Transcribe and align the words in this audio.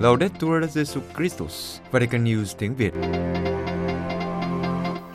Laudetur 0.00 0.64
Jesu 0.64 1.00
Christus, 1.16 1.80
Vatican 1.90 2.24
News 2.24 2.44
tiếng 2.58 2.74
Việt. 2.74 2.94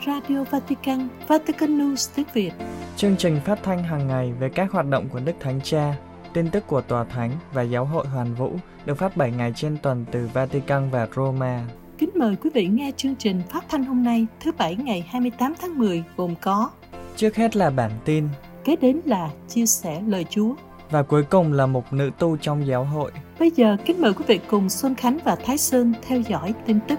Radio 0.06 0.44
Vatican, 0.50 1.08
Vatican 1.28 1.78
News 1.78 2.10
tiếng 2.16 2.26
Việt. 2.32 2.50
Chương 2.96 3.16
trình 3.16 3.40
phát 3.44 3.62
thanh 3.62 3.82
hàng 3.82 4.08
ngày 4.08 4.32
về 4.40 4.48
các 4.48 4.72
hoạt 4.72 4.86
động 4.86 5.08
của 5.08 5.20
Đức 5.24 5.32
Thánh 5.40 5.60
Cha, 5.64 5.94
tin 6.32 6.50
tức 6.50 6.66
của 6.66 6.80
Tòa 6.80 7.04
Thánh 7.04 7.30
và 7.52 7.62
Giáo 7.62 7.84
hội 7.84 8.06
Hoàn 8.06 8.34
Vũ 8.34 8.52
được 8.84 8.98
phát 8.98 9.16
7 9.16 9.30
ngày 9.30 9.52
trên 9.56 9.76
tuần 9.82 10.04
từ 10.12 10.28
Vatican 10.32 10.90
và 10.90 11.08
Roma. 11.16 11.64
Kính 11.98 12.10
mời 12.14 12.36
quý 12.42 12.50
vị 12.54 12.66
nghe 12.66 12.92
chương 12.96 13.16
trình 13.16 13.42
phát 13.50 13.64
thanh 13.68 13.84
hôm 13.84 14.04
nay 14.04 14.26
thứ 14.40 14.52
Bảy 14.52 14.76
ngày 14.76 15.06
28 15.08 15.54
tháng 15.60 15.78
10 15.78 16.04
gồm 16.16 16.34
có 16.40 16.70
Trước 17.16 17.36
hết 17.36 17.56
là 17.56 17.70
bản 17.70 17.90
tin 18.04 18.28
Kế 18.66 18.76
đến 18.76 19.00
là 19.04 19.30
chia 19.48 19.66
sẻ 19.66 20.02
lời 20.06 20.24
Chúa 20.30 20.54
và 20.90 21.02
cuối 21.02 21.22
cùng 21.30 21.52
là 21.52 21.66
một 21.66 21.92
nữ 21.92 22.10
tu 22.18 22.36
trong 22.36 22.66
giáo 22.66 22.84
hội. 22.84 23.12
Bây 23.40 23.50
giờ 23.50 23.76
kính 23.84 24.00
mời 24.00 24.12
quý 24.12 24.24
vị 24.28 24.40
cùng 24.48 24.68
Xuân 24.68 24.94
Khánh 24.94 25.18
và 25.24 25.36
Thái 25.44 25.58
Sơn 25.58 25.92
theo 26.02 26.20
dõi 26.20 26.54
tin 26.66 26.78
tức. 26.88 26.98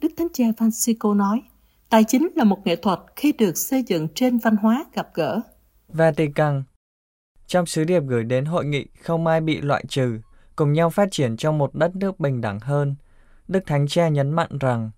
Đức 0.00 0.08
Thánh 0.16 0.28
Cha 0.32 0.44
Francisco 0.58 1.16
nói, 1.16 1.42
tài 1.90 2.04
chính 2.04 2.28
là 2.36 2.44
một 2.44 2.66
nghệ 2.66 2.76
thuật 2.76 2.98
khi 3.16 3.32
được 3.32 3.56
xây 3.56 3.82
dựng 3.82 4.08
trên 4.14 4.38
văn 4.38 4.56
hóa 4.56 4.84
gặp 4.94 5.08
gỡ. 5.14 5.40
Vatican 5.88 6.62
Trong 7.46 7.66
sứ 7.66 7.84
điệp 7.84 8.02
gửi 8.06 8.24
đến 8.24 8.44
hội 8.44 8.64
nghị 8.64 8.86
không 9.02 9.26
ai 9.26 9.40
bị 9.40 9.60
loại 9.60 9.84
trừ, 9.88 10.18
cùng 10.56 10.72
nhau 10.72 10.90
phát 10.90 11.08
triển 11.10 11.36
trong 11.36 11.58
một 11.58 11.74
đất 11.74 11.96
nước 11.96 12.20
bình 12.20 12.40
đẳng 12.40 12.60
hơn, 12.60 12.96
Đức 13.48 13.60
Thánh 13.66 13.86
Cha 13.86 14.08
nhấn 14.08 14.30
mạnh 14.30 14.58
rằng 14.60 14.90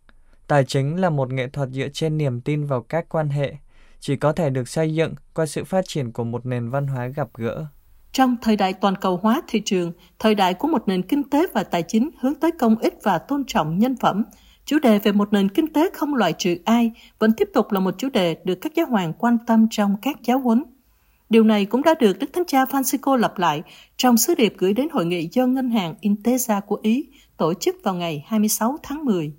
tài 0.50 0.64
chính 0.64 1.00
là 1.00 1.10
một 1.10 1.32
nghệ 1.32 1.48
thuật 1.48 1.68
dựa 1.72 1.88
trên 1.92 2.18
niềm 2.18 2.40
tin 2.40 2.64
vào 2.64 2.82
các 2.82 3.08
quan 3.08 3.28
hệ, 3.28 3.54
chỉ 4.00 4.16
có 4.16 4.32
thể 4.32 4.50
được 4.50 4.68
xây 4.68 4.94
dựng 4.94 5.14
qua 5.34 5.46
sự 5.46 5.64
phát 5.64 5.84
triển 5.88 6.12
của 6.12 6.24
một 6.24 6.46
nền 6.46 6.70
văn 6.70 6.86
hóa 6.86 7.06
gặp 7.06 7.28
gỡ. 7.34 7.66
Trong 8.12 8.36
thời 8.42 8.56
đại 8.56 8.72
toàn 8.72 8.94
cầu 8.96 9.16
hóa 9.22 9.42
thị 9.48 9.62
trường, 9.64 9.92
thời 10.18 10.34
đại 10.34 10.54
của 10.54 10.68
một 10.68 10.82
nền 10.88 11.02
kinh 11.02 11.30
tế 11.30 11.46
và 11.54 11.64
tài 11.64 11.82
chính 11.82 12.10
hướng 12.20 12.34
tới 12.34 12.50
công 12.50 12.78
ích 12.78 12.94
và 13.02 13.18
tôn 13.18 13.44
trọng 13.46 13.78
nhân 13.78 13.96
phẩm, 13.96 14.24
chủ 14.64 14.78
đề 14.78 14.98
về 14.98 15.12
một 15.12 15.32
nền 15.32 15.48
kinh 15.48 15.72
tế 15.72 15.90
không 15.94 16.14
loại 16.14 16.32
trừ 16.32 16.56
ai 16.64 16.92
vẫn 17.18 17.32
tiếp 17.32 17.48
tục 17.54 17.72
là 17.72 17.80
một 17.80 17.94
chủ 17.98 18.08
đề 18.08 18.36
được 18.44 18.58
các 18.60 18.72
giáo 18.74 18.86
hoàng 18.86 19.12
quan 19.18 19.38
tâm 19.46 19.66
trong 19.70 19.96
các 20.02 20.16
giáo 20.22 20.38
huấn. 20.38 20.64
Điều 21.30 21.44
này 21.44 21.64
cũng 21.64 21.82
đã 21.82 21.94
được 22.00 22.18
Đức 22.18 22.30
Thánh 22.32 22.44
Cha 22.46 22.64
Francisco 22.64 23.16
lặp 23.16 23.38
lại 23.38 23.62
trong 23.96 24.16
sứ 24.16 24.34
điệp 24.34 24.54
gửi 24.58 24.72
đến 24.72 24.88
hội 24.92 25.06
nghị 25.06 25.28
do 25.32 25.46
Ngân 25.46 25.70
hàng 25.70 25.94
Intesa 26.00 26.60
của 26.60 26.78
Ý 26.82 27.06
tổ 27.36 27.54
chức 27.54 27.76
vào 27.82 27.94
ngày 27.94 28.24
26 28.26 28.76
tháng 28.82 29.04
10. 29.04 29.32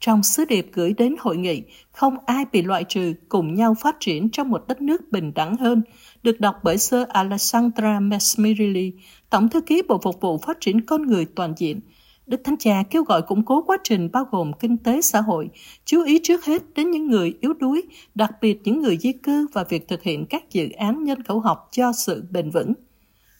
Trong 0.00 0.22
sứ 0.22 0.44
điệp 0.44 0.70
gửi 0.72 0.94
đến 0.98 1.14
hội 1.18 1.36
nghị, 1.36 1.62
không 1.92 2.14
ai 2.26 2.44
bị 2.52 2.62
loại 2.62 2.84
trừ 2.84 3.14
cùng 3.28 3.54
nhau 3.54 3.74
phát 3.80 3.96
triển 4.00 4.30
trong 4.30 4.48
một 4.48 4.64
đất 4.68 4.82
nước 4.82 5.12
bình 5.12 5.32
đẳng 5.34 5.56
hơn, 5.56 5.82
được 6.22 6.40
đọc 6.40 6.56
bởi 6.62 6.78
Sir 6.78 7.00
Alessandra 7.08 8.00
Mesmerili, 8.00 8.92
Tổng 9.30 9.48
thư 9.48 9.60
ký 9.60 9.82
Bộ 9.88 9.98
Phục 10.02 10.20
vụ 10.20 10.38
Phát 10.38 10.60
triển 10.60 10.80
Con 10.80 11.06
Người 11.06 11.26
Toàn 11.34 11.54
diện. 11.56 11.80
Đức 12.26 12.40
Thánh 12.44 12.56
Cha 12.58 12.82
kêu 12.90 13.04
gọi 13.04 13.22
củng 13.22 13.44
cố 13.44 13.62
quá 13.62 13.76
trình 13.84 14.08
bao 14.12 14.24
gồm 14.30 14.52
kinh 14.60 14.76
tế 14.76 15.00
xã 15.00 15.20
hội, 15.20 15.48
chú 15.84 16.04
ý 16.04 16.20
trước 16.22 16.44
hết 16.44 16.62
đến 16.74 16.90
những 16.90 17.06
người 17.06 17.34
yếu 17.40 17.52
đuối, 17.54 17.82
đặc 18.14 18.30
biệt 18.40 18.60
những 18.64 18.82
người 18.82 18.96
di 18.96 19.12
cư 19.12 19.46
và 19.52 19.64
việc 19.64 19.88
thực 19.88 20.02
hiện 20.02 20.26
các 20.26 20.50
dự 20.50 20.68
án 20.70 21.04
nhân 21.04 21.22
khẩu 21.22 21.40
học 21.40 21.68
cho 21.70 21.92
sự 21.92 22.24
bền 22.30 22.50
vững. 22.50 22.72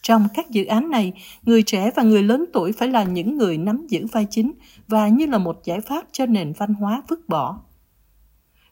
Trong 0.02 0.28
các 0.34 0.50
dự 0.50 0.64
án 0.64 0.90
này, 0.90 1.12
người 1.42 1.62
trẻ 1.62 1.90
và 1.96 2.02
người 2.02 2.22
lớn 2.22 2.44
tuổi 2.52 2.72
phải 2.72 2.88
là 2.88 3.04
những 3.04 3.36
người 3.36 3.58
nắm 3.58 3.86
giữ 3.88 4.06
vai 4.12 4.26
chính 4.30 4.52
và 4.88 5.08
như 5.08 5.26
là 5.26 5.38
một 5.38 5.60
giải 5.64 5.80
pháp 5.80 6.04
cho 6.12 6.26
nền 6.26 6.52
văn 6.58 6.74
hóa 6.74 7.02
vứt 7.08 7.28
bỏ. 7.28 7.60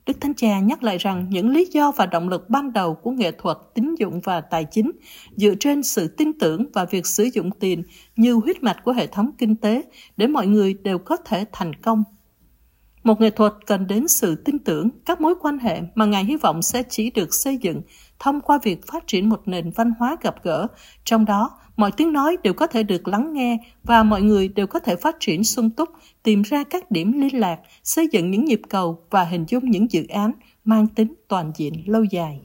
Đức 0.06 0.20
Thánh 0.20 0.34
Cha 0.34 0.60
nhắc 0.60 0.82
lại 0.82 0.98
rằng 0.98 1.26
những 1.30 1.50
lý 1.50 1.66
do 1.72 1.92
và 1.92 2.06
động 2.06 2.28
lực 2.28 2.50
ban 2.50 2.72
đầu 2.72 2.94
của 2.94 3.10
nghệ 3.10 3.32
thuật 3.32 3.56
tín 3.74 3.94
dụng 3.98 4.20
và 4.24 4.40
tài 4.40 4.64
chính 4.64 4.90
dựa 5.36 5.54
trên 5.60 5.82
sự 5.82 6.08
tin 6.08 6.38
tưởng 6.38 6.66
và 6.72 6.84
việc 6.84 7.06
sử 7.06 7.28
dụng 7.32 7.50
tiền 7.50 7.82
như 8.16 8.34
huyết 8.34 8.62
mạch 8.62 8.84
của 8.84 8.92
hệ 8.92 9.06
thống 9.06 9.30
kinh 9.38 9.56
tế 9.56 9.82
để 10.16 10.26
mọi 10.26 10.46
người 10.46 10.74
đều 10.74 10.98
có 10.98 11.16
thể 11.16 11.44
thành 11.52 11.74
công. 11.74 12.04
Một 13.08 13.20
nghệ 13.20 13.30
thuật 13.30 13.52
cần 13.66 13.86
đến 13.86 14.08
sự 14.08 14.34
tin 14.34 14.58
tưởng, 14.58 14.88
các 15.04 15.20
mối 15.20 15.34
quan 15.40 15.58
hệ 15.58 15.80
mà 15.94 16.04
Ngài 16.04 16.24
hy 16.24 16.36
vọng 16.36 16.62
sẽ 16.62 16.82
chỉ 16.88 17.10
được 17.10 17.34
xây 17.34 17.56
dựng 17.56 17.82
thông 18.18 18.40
qua 18.40 18.58
việc 18.62 18.86
phát 18.86 19.06
triển 19.06 19.28
một 19.28 19.42
nền 19.46 19.70
văn 19.70 19.92
hóa 19.98 20.16
gặp 20.22 20.34
gỡ, 20.42 20.66
trong 21.04 21.24
đó 21.24 21.50
mọi 21.76 21.92
tiếng 21.92 22.12
nói 22.12 22.36
đều 22.42 22.54
có 22.54 22.66
thể 22.66 22.82
được 22.82 23.08
lắng 23.08 23.32
nghe 23.32 23.58
và 23.84 24.02
mọi 24.02 24.22
người 24.22 24.48
đều 24.48 24.66
có 24.66 24.78
thể 24.78 24.96
phát 24.96 25.16
triển 25.20 25.44
sung 25.44 25.70
túc, 25.70 25.88
tìm 26.22 26.42
ra 26.42 26.64
các 26.64 26.90
điểm 26.90 27.12
liên 27.12 27.40
lạc, 27.40 27.60
xây 27.84 28.08
dựng 28.12 28.30
những 28.30 28.44
nhịp 28.44 28.60
cầu 28.68 29.02
và 29.10 29.24
hình 29.24 29.44
dung 29.48 29.70
những 29.70 29.92
dự 29.92 30.06
án 30.06 30.32
mang 30.64 30.86
tính 30.86 31.14
toàn 31.28 31.52
diện 31.56 31.74
lâu 31.86 32.04
dài. 32.04 32.40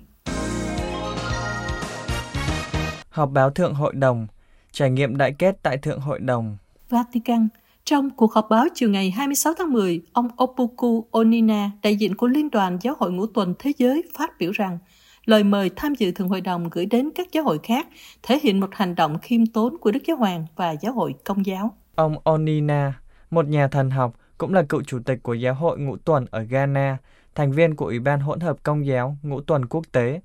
Họp 3.09 3.31
báo 3.31 3.50
Thượng 3.50 3.74
Hội 3.74 3.94
đồng, 3.94 4.28
trải 4.72 4.90
nghiệm 4.90 5.18
đại 5.18 5.34
kết 5.40 5.57
tại 5.63 5.78
Thượng 5.78 6.00
Hội 6.00 6.19
đồng. 6.19 6.57
Vatican 6.90 7.47
trong 7.85 8.09
cuộc 8.09 8.33
họp 8.33 8.49
báo 8.49 8.66
chiều 8.73 8.89
ngày 8.89 9.11
26 9.11 9.53
tháng 9.57 9.73
10, 9.73 10.01
ông 10.13 10.27
Opoku 10.44 11.07
Onina, 11.11 11.71
đại 11.83 11.95
diện 11.95 12.16
của 12.16 12.27
Liên 12.27 12.49
đoàn 12.49 12.77
Giáo 12.81 12.95
hội 12.99 13.11
Ngũ 13.11 13.25
tuần 13.25 13.53
Thế 13.59 13.71
giới, 13.77 14.03
phát 14.17 14.31
biểu 14.39 14.51
rằng 14.51 14.77
lời 15.25 15.44
mời 15.44 15.69
tham 15.75 15.95
dự 15.95 16.11
Thượng 16.11 16.29
Hội 16.29 16.41
đồng 16.41 16.69
gửi 16.69 16.85
đến 16.85 17.09
các 17.16 17.27
giáo 17.31 17.44
hội 17.44 17.59
khác 17.63 17.88
thể 18.23 18.39
hiện 18.44 18.59
một 18.59 18.69
hành 18.71 18.95
động 18.95 19.17
khiêm 19.21 19.45
tốn 19.45 19.77
của 19.77 19.91
Đức 19.91 19.99
Giáo 20.07 20.17
Hoàng 20.17 20.45
và 20.55 20.71
Giáo 20.71 20.94
hội 20.94 21.16
Công 21.23 21.45
giáo. 21.45 21.73
Ông 21.95 22.16
Onina, 22.23 22.94
một 23.31 23.47
nhà 23.47 23.67
thần 23.67 23.89
học, 23.89 24.13
cũng 24.38 24.53
là 24.53 24.63
cựu 24.63 24.83
chủ 24.83 25.00
tịch 25.05 25.19
của 25.23 25.33
Giáo 25.33 25.53
hội 25.53 25.79
Ngũ 25.79 25.97
tuần 25.97 26.25
ở 26.31 26.41
Ghana, 26.41 26.97
thành 27.35 27.51
viên 27.51 27.75
của 27.75 27.85
Ủy 27.85 28.00
ban 28.00 28.19
hỗn 28.19 28.39
hợp 28.39 28.63
Công 28.63 28.85
giáo 28.85 29.17
Ngũ 29.23 29.41
tuần 29.41 29.65
Quốc 29.65 29.83
tế, 29.91 30.21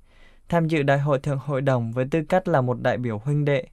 tham 0.49 0.67
dự 0.67 0.83
Đại 0.83 0.99
hội 0.99 1.19
Thượng 1.19 1.39
Hội 1.39 1.61
đồng 1.61 1.91
với 1.91 2.05
tư 2.11 2.21
cách 2.29 2.47
là 2.47 2.61
một 2.61 2.81
đại 2.81 2.97
biểu 2.97 3.17
huynh 3.17 3.45
đệ. 3.45 3.65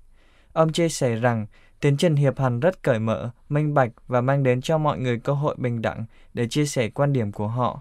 Ông 0.52 0.72
chia 0.72 0.88
sẻ 0.88 1.14
rằng 1.14 1.46
tiến 1.86 1.96
trình 1.96 2.16
hiệp 2.16 2.38
hành 2.38 2.60
rất 2.60 2.82
cởi 2.82 2.98
mở, 2.98 3.30
minh 3.48 3.74
bạch 3.74 3.90
và 4.06 4.20
mang 4.20 4.42
đến 4.42 4.60
cho 4.60 4.78
mọi 4.78 4.98
người 4.98 5.18
cơ 5.18 5.32
hội 5.32 5.54
bình 5.58 5.82
đẳng 5.82 6.04
để 6.34 6.48
chia 6.48 6.66
sẻ 6.66 6.88
quan 6.88 7.12
điểm 7.12 7.32
của 7.32 7.48
họ. 7.48 7.80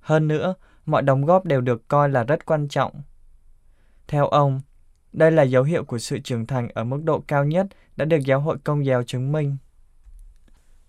Hơn 0.00 0.28
nữa, 0.28 0.54
mọi 0.86 1.02
đóng 1.02 1.24
góp 1.24 1.44
đều 1.44 1.60
được 1.60 1.88
coi 1.88 2.08
là 2.08 2.24
rất 2.24 2.46
quan 2.46 2.68
trọng. 2.68 3.02
Theo 4.08 4.26
ông, 4.26 4.60
đây 5.12 5.32
là 5.32 5.42
dấu 5.42 5.62
hiệu 5.62 5.84
của 5.84 5.98
sự 5.98 6.18
trưởng 6.18 6.46
thành 6.46 6.68
ở 6.74 6.84
mức 6.84 7.00
độ 7.04 7.24
cao 7.28 7.44
nhất 7.44 7.66
đã 7.96 8.04
được 8.04 8.18
Giáo 8.24 8.40
hội 8.40 8.58
Công 8.64 8.86
giáo 8.86 9.02
chứng 9.02 9.32
minh. 9.32 9.56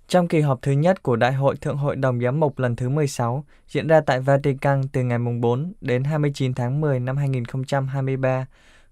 Trong 0.07 0.28
kỳ 0.28 0.41
họp 0.41 0.62
thứ 0.62 0.72
nhất 0.72 1.03
của 1.03 1.16
Đại 1.16 1.33
hội 1.33 1.56
Thượng 1.56 1.78
hội 1.78 1.95
đồng 1.95 2.22
Giám 2.22 2.39
mục 2.39 2.59
lần 2.59 2.75
thứ 2.75 2.89
16 2.89 3.45
diễn 3.68 3.88
ra 3.88 4.01
tại 4.01 4.19
Vatican 4.19 4.81
từ 4.88 5.03
ngày 5.03 5.19
4 5.41 5.73
đến 5.81 6.03
29 6.03 6.53
tháng 6.53 6.81
10 6.81 7.00
năm 7.00 7.18
2023, 7.18 8.45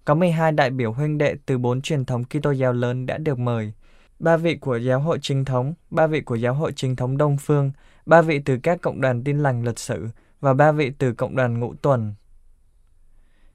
có 0.10 0.16
12 0.16 0.52
đại 0.52 0.70
biểu 0.70 0.92
huynh 0.92 1.18
đệ 1.18 1.36
từ 1.46 1.58
bốn 1.58 1.82
truyền 1.82 2.06
thống 2.06 2.24
Kitô 2.24 2.52
giáo 2.52 2.74
lớn 2.74 3.06
đã 3.06 3.18
được 3.18 3.40
mời. 3.40 3.74
Ba 4.20 4.38
vị 4.38 4.56
của 4.56 4.78
giáo 4.78 5.00
hội 5.00 5.20
chính 5.22 5.46
thống, 5.46 5.74
ba 5.90 6.08
vị 6.08 6.22
của 6.22 6.36
giáo 6.36 6.54
hội 6.54 6.72
chính 6.76 6.96
thống 6.96 7.18
Đông 7.18 7.38
Phương, 7.38 7.72
ba 8.06 8.22
vị 8.22 8.40
từ 8.46 8.58
các 8.64 8.82
cộng 8.82 9.02
đoàn 9.02 9.24
tin 9.24 9.40
lành 9.40 9.64
lịch 9.64 9.80
sử 9.80 10.08
và 10.40 10.54
ba 10.54 10.72
vị 10.72 10.92
từ 10.98 11.14
cộng 11.14 11.36
đoàn 11.36 11.60
ngũ 11.60 11.74
tuần. 11.74 12.14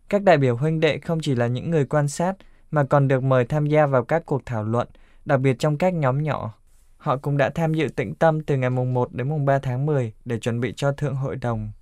Các 0.08 0.22
đại 0.22 0.36
biểu 0.36 0.56
huynh 0.56 0.80
đệ 0.80 0.98
không 0.98 1.20
chỉ 1.20 1.34
là 1.34 1.46
những 1.46 1.70
người 1.70 1.84
quan 1.84 2.08
sát 2.08 2.36
mà 2.70 2.84
còn 2.84 3.08
được 3.08 3.22
mời 3.22 3.44
tham 3.44 3.66
gia 3.66 3.86
vào 3.86 4.04
các 4.04 4.26
cuộc 4.26 4.42
thảo 4.46 4.64
luận, 4.64 4.88
đặc 5.24 5.40
biệt 5.40 5.58
trong 5.58 5.78
các 5.78 5.94
nhóm 5.94 6.22
nhỏ. 6.22 6.54
Họ 6.96 7.16
cũng 7.16 7.36
đã 7.36 7.50
tham 7.50 7.74
dự 7.74 7.88
tĩnh 7.88 8.14
tâm 8.14 8.40
từ 8.40 8.56
ngày 8.56 8.70
mùng 8.70 8.94
1 8.94 9.12
đến 9.12 9.28
mùng 9.28 9.44
3 9.44 9.58
tháng 9.58 9.86
10 9.86 10.12
để 10.24 10.38
chuẩn 10.38 10.60
bị 10.60 10.72
cho 10.76 10.92
Thượng 10.92 11.14
Hội 11.14 11.36
đồng. 11.36 11.72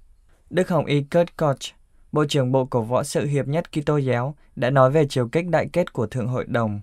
Đức 0.50 0.68
Hồng 0.68 0.86
Y 0.86 1.02
Kurt 1.02 1.36
Koch, 1.36 1.81
Bộ 2.12 2.24
trưởng 2.24 2.52
Bộ 2.52 2.64
Cổ 2.64 2.82
võ 2.82 3.02
sự 3.02 3.26
hiệp 3.26 3.48
nhất 3.48 3.72
Kitô 3.72 3.96
giáo 3.96 4.34
đã 4.56 4.70
nói 4.70 4.90
về 4.90 5.06
chiều 5.08 5.28
kích 5.28 5.48
đại 5.48 5.68
kết 5.72 5.92
của 5.92 6.06
Thượng 6.06 6.28
Hội 6.28 6.44
đồng. 6.48 6.80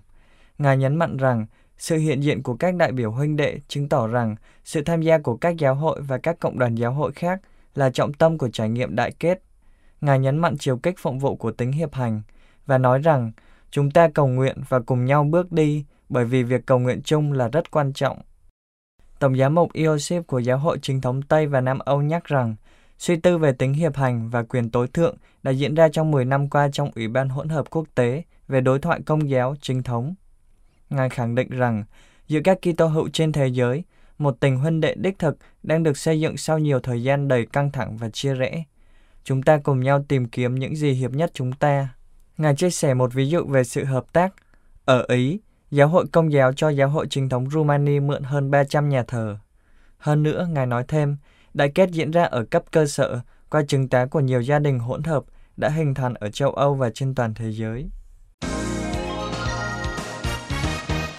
Ngài 0.58 0.76
nhấn 0.76 0.96
mạnh 0.96 1.16
rằng, 1.16 1.46
sự 1.78 1.96
hiện 1.96 2.20
diện 2.20 2.42
của 2.42 2.54
các 2.54 2.74
đại 2.74 2.92
biểu 2.92 3.10
huynh 3.10 3.36
đệ 3.36 3.58
chứng 3.68 3.88
tỏ 3.88 4.06
rằng 4.06 4.36
sự 4.64 4.82
tham 4.82 5.02
gia 5.02 5.18
của 5.18 5.36
các 5.36 5.56
giáo 5.58 5.74
hội 5.74 6.00
và 6.00 6.18
các 6.18 6.40
cộng 6.40 6.58
đoàn 6.58 6.74
giáo 6.74 6.92
hội 6.92 7.12
khác 7.12 7.40
là 7.74 7.90
trọng 7.90 8.12
tâm 8.12 8.38
của 8.38 8.48
trải 8.48 8.68
nghiệm 8.68 8.96
đại 8.96 9.12
kết. 9.12 9.42
Ngài 10.00 10.18
nhấn 10.18 10.38
mạnh 10.38 10.56
chiều 10.58 10.76
kích 10.76 10.94
phụng 10.98 11.18
vụ 11.18 11.36
của 11.36 11.50
tính 11.50 11.72
hiệp 11.72 11.94
hành 11.94 12.22
và 12.66 12.78
nói 12.78 12.98
rằng 12.98 13.32
chúng 13.70 13.90
ta 13.90 14.08
cầu 14.14 14.26
nguyện 14.28 14.56
và 14.68 14.80
cùng 14.80 15.04
nhau 15.04 15.24
bước 15.24 15.52
đi 15.52 15.84
bởi 16.08 16.24
vì 16.24 16.42
việc 16.42 16.66
cầu 16.66 16.78
nguyện 16.78 17.00
chung 17.04 17.32
là 17.32 17.48
rất 17.48 17.70
quan 17.70 17.92
trọng. 17.92 18.18
Tổng 19.18 19.36
giám 19.36 19.54
mục 19.54 19.72
Iosif 19.72 20.22
của 20.22 20.38
giáo 20.38 20.58
hội 20.58 20.78
chính 20.82 21.00
thống 21.00 21.22
Tây 21.22 21.46
và 21.46 21.60
Nam 21.60 21.78
Âu 21.78 22.02
nhắc 22.02 22.24
rằng 22.24 22.54
Suy 23.00 23.16
tư 23.16 23.38
về 23.38 23.52
tính 23.52 23.72
hiệp 23.72 23.96
hành 23.96 24.30
và 24.30 24.42
quyền 24.42 24.70
tối 24.70 24.88
thượng 24.88 25.16
đã 25.42 25.50
diễn 25.50 25.74
ra 25.74 25.88
trong 25.88 26.10
10 26.10 26.24
năm 26.24 26.48
qua 26.48 26.68
trong 26.72 26.90
Ủy 26.94 27.08
ban 27.08 27.28
hỗn 27.28 27.48
hợp 27.48 27.70
quốc 27.70 27.84
tế 27.94 28.22
về 28.48 28.60
đối 28.60 28.78
thoại 28.78 29.00
công 29.06 29.30
giáo 29.30 29.54
chính 29.60 29.82
thống. 29.82 30.14
Ngài 30.90 31.08
khẳng 31.08 31.34
định 31.34 31.50
rằng, 31.50 31.84
giữa 32.26 32.40
các 32.44 32.58
Kitô 32.62 32.86
hữu 32.86 33.08
trên 33.08 33.32
thế 33.32 33.46
giới, 33.46 33.84
một 34.18 34.40
tình 34.40 34.56
huynh 34.56 34.80
đệ 34.80 34.94
đích 34.94 35.18
thực 35.18 35.38
đang 35.62 35.82
được 35.82 35.96
xây 35.96 36.20
dựng 36.20 36.36
sau 36.36 36.58
nhiều 36.58 36.80
thời 36.80 37.02
gian 37.02 37.28
đầy 37.28 37.46
căng 37.46 37.70
thẳng 37.70 37.96
và 37.96 38.08
chia 38.08 38.34
rẽ. 38.34 38.64
Chúng 39.24 39.42
ta 39.42 39.58
cùng 39.58 39.80
nhau 39.80 40.04
tìm 40.08 40.28
kiếm 40.28 40.54
những 40.54 40.76
gì 40.76 40.92
hiệp 40.92 41.10
nhất 41.10 41.30
chúng 41.34 41.52
ta. 41.52 41.88
Ngài 42.36 42.56
chia 42.56 42.70
sẻ 42.70 42.94
một 42.94 43.14
ví 43.14 43.28
dụ 43.28 43.44
về 43.46 43.64
sự 43.64 43.84
hợp 43.84 44.12
tác. 44.12 44.34
Ở 44.84 45.04
Ý, 45.08 45.40
giáo 45.70 45.88
hội 45.88 46.06
công 46.12 46.32
giáo 46.32 46.52
cho 46.52 46.68
giáo 46.68 46.88
hội 46.88 47.06
chính 47.10 47.28
thống 47.28 47.50
Rumani 47.50 48.00
mượn 48.00 48.22
hơn 48.22 48.50
300 48.50 48.88
nhà 48.88 49.02
thờ. 49.02 49.38
Hơn 49.98 50.22
nữa, 50.22 50.48
Ngài 50.50 50.66
nói 50.66 50.84
thêm, 50.88 51.16
Đại 51.54 51.70
kết 51.74 51.90
diễn 51.90 52.10
ra 52.10 52.24
ở 52.24 52.44
cấp 52.44 52.62
cơ 52.70 52.86
sở, 52.86 53.20
qua 53.50 53.62
chứng 53.68 53.88
tá 53.88 54.06
của 54.06 54.20
nhiều 54.20 54.40
gia 54.40 54.58
đình 54.58 54.78
hỗn 54.78 55.02
hợp 55.02 55.24
đã 55.56 55.68
hình 55.68 55.94
thành 55.94 56.14
ở 56.14 56.30
châu 56.30 56.50
Âu 56.50 56.74
và 56.74 56.90
trên 56.90 57.14
toàn 57.14 57.34
thế 57.34 57.52
giới. 57.52 57.88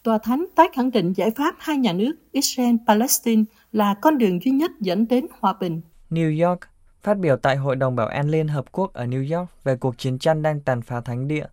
Tòa 0.03 0.17
Thánh 0.23 0.45
tái 0.55 0.67
khẳng 0.73 0.91
định 0.91 1.13
giải 1.13 1.31
pháp 1.37 1.55
hai 1.59 1.77
nhà 1.77 1.93
nước 1.93 2.13
Israel-Palestine 2.33 3.43
là 3.71 3.95
con 4.01 4.17
đường 4.17 4.43
duy 4.43 4.51
nhất 4.51 4.71
dẫn 4.79 5.07
đến 5.07 5.27
hòa 5.39 5.53
bình. 5.59 5.81
New 6.09 6.47
York 6.47 6.59
phát 7.01 7.17
biểu 7.17 7.37
tại 7.37 7.55
Hội 7.55 7.75
đồng 7.75 7.95
Bảo 7.95 8.07
an 8.07 8.29
Liên 8.29 8.47
Hợp 8.47 8.65
Quốc 8.71 8.93
ở 8.93 9.05
New 9.05 9.37
York 9.37 9.49
về 9.63 9.75
cuộc 9.75 9.97
chiến 9.97 10.19
tranh 10.19 10.41
đang 10.41 10.59
tàn 10.59 10.81
phá 10.81 11.01
thánh 11.01 11.27
địa, 11.27 11.45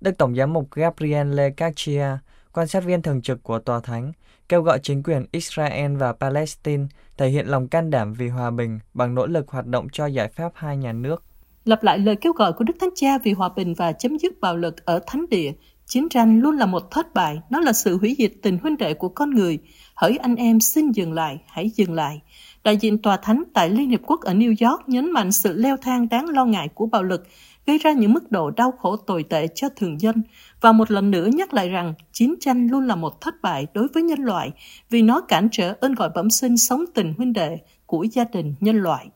Đức 0.00 0.18
Tổng 0.18 0.34
giám 0.36 0.52
mục 0.52 0.70
Gabriele 0.70 1.50
Caccia, 1.50 2.06
quan 2.52 2.66
sát 2.66 2.84
viên 2.84 3.02
thường 3.02 3.22
trực 3.22 3.42
của 3.42 3.58
Tòa 3.58 3.80
Thánh, 3.80 4.12
kêu 4.48 4.62
gọi 4.62 4.78
chính 4.82 5.02
quyền 5.02 5.26
Israel 5.32 5.96
và 5.96 6.12
Palestine 6.12 6.84
thể 7.16 7.28
hiện 7.28 7.46
lòng 7.46 7.68
can 7.68 7.90
đảm 7.90 8.12
vì 8.12 8.28
hòa 8.28 8.50
bình 8.50 8.78
bằng 8.94 9.14
nỗ 9.14 9.26
lực 9.26 9.48
hoạt 9.48 9.66
động 9.66 9.86
cho 9.92 10.06
giải 10.06 10.28
pháp 10.28 10.52
hai 10.54 10.76
nhà 10.76 10.92
nước. 10.92 11.22
Lặp 11.64 11.82
lại 11.82 11.98
lời 11.98 12.16
kêu 12.16 12.32
gọi 12.32 12.52
của 12.52 12.64
Đức 12.64 12.76
Thánh 12.80 12.90
Cha 12.94 13.18
vì 13.18 13.32
hòa 13.32 13.48
bình 13.56 13.74
và 13.74 13.92
chấm 13.92 14.18
dứt 14.18 14.40
bạo 14.40 14.56
lực 14.56 14.84
ở 14.84 15.00
thánh 15.06 15.26
địa, 15.30 15.52
chiến 15.86 16.08
tranh 16.08 16.40
luôn 16.40 16.56
là 16.56 16.66
một 16.66 16.90
thất 16.90 17.14
bại, 17.14 17.38
nó 17.50 17.60
là 17.60 17.72
sự 17.72 17.98
hủy 17.98 18.14
diệt 18.18 18.32
tình 18.42 18.58
huynh 18.62 18.76
đệ 18.76 18.94
của 18.94 19.08
con 19.08 19.30
người. 19.30 19.58
Hỡi 19.94 20.16
anh 20.16 20.36
em 20.36 20.60
xin 20.60 20.92
dừng 20.92 21.12
lại, 21.12 21.38
hãy 21.46 21.70
dừng 21.70 21.92
lại. 21.92 22.20
Đại 22.64 22.76
diện 22.76 23.02
Tòa 23.02 23.16
Thánh 23.16 23.42
tại 23.54 23.70
Liên 23.70 23.90
Hiệp 23.90 24.00
Quốc 24.06 24.20
ở 24.20 24.34
New 24.34 24.70
York 24.70 24.88
nhấn 24.88 25.10
mạnh 25.10 25.32
sự 25.32 25.52
leo 25.52 25.76
thang 25.76 26.08
đáng 26.08 26.28
lo 26.28 26.44
ngại 26.44 26.68
của 26.74 26.86
bạo 26.86 27.02
lực, 27.02 27.26
gây 27.66 27.78
ra 27.78 27.92
những 27.92 28.12
mức 28.12 28.30
độ 28.30 28.50
đau 28.50 28.72
khổ 28.72 28.96
tồi 28.96 29.22
tệ 29.22 29.46
cho 29.54 29.68
thường 29.76 30.00
dân, 30.00 30.22
và 30.66 30.72
một 30.72 30.90
lần 30.90 31.10
nữa 31.10 31.28
nhắc 31.34 31.54
lại 31.54 31.68
rằng 31.68 31.94
chiến 32.12 32.34
tranh 32.40 32.68
luôn 32.68 32.86
là 32.86 32.96
một 32.96 33.20
thất 33.20 33.42
bại 33.42 33.66
đối 33.74 33.88
với 33.88 34.02
nhân 34.02 34.18
loại 34.18 34.52
vì 34.90 35.02
nó 35.02 35.20
cản 35.20 35.48
trở 35.52 35.74
ơn 35.80 35.94
gọi 35.94 36.10
bẩm 36.14 36.30
sinh 36.30 36.56
sống 36.56 36.84
tình 36.94 37.14
huynh 37.16 37.32
đệ 37.32 37.58
của 37.86 38.06
gia 38.12 38.24
đình 38.24 38.54
nhân 38.60 38.76
loại. 38.76 39.08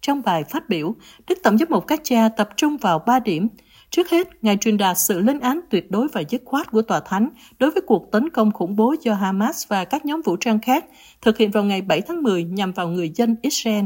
Trong 0.00 0.22
bài 0.22 0.44
phát 0.44 0.68
biểu, 0.68 0.94
Đức 1.28 1.38
Tổng 1.42 1.58
giám 1.58 1.68
mục 1.70 1.86
các 1.86 2.00
cha 2.04 2.28
tập 2.28 2.48
trung 2.56 2.76
vào 2.76 2.98
ba 2.98 3.20
điểm. 3.20 3.48
Trước 3.90 4.10
hết, 4.10 4.28
Ngài 4.44 4.56
truyền 4.56 4.76
đạt 4.76 4.98
sự 4.98 5.20
lên 5.20 5.40
án 5.40 5.60
tuyệt 5.70 5.90
đối 5.90 6.08
và 6.08 6.22
dứt 6.28 6.42
khoát 6.44 6.70
của 6.70 6.82
Tòa 6.82 7.00
Thánh 7.00 7.28
đối 7.58 7.70
với 7.70 7.82
cuộc 7.86 8.08
tấn 8.12 8.30
công 8.30 8.52
khủng 8.52 8.76
bố 8.76 8.94
do 9.02 9.14
Hamas 9.14 9.68
và 9.68 9.84
các 9.84 10.04
nhóm 10.04 10.22
vũ 10.22 10.36
trang 10.36 10.60
khác 10.60 10.84
thực 11.22 11.38
hiện 11.38 11.50
vào 11.50 11.64
ngày 11.64 11.82
7 11.82 12.00
tháng 12.00 12.22
10 12.22 12.44
nhằm 12.44 12.72
vào 12.72 12.88
người 12.88 13.10
dân 13.14 13.36
Israel. 13.42 13.84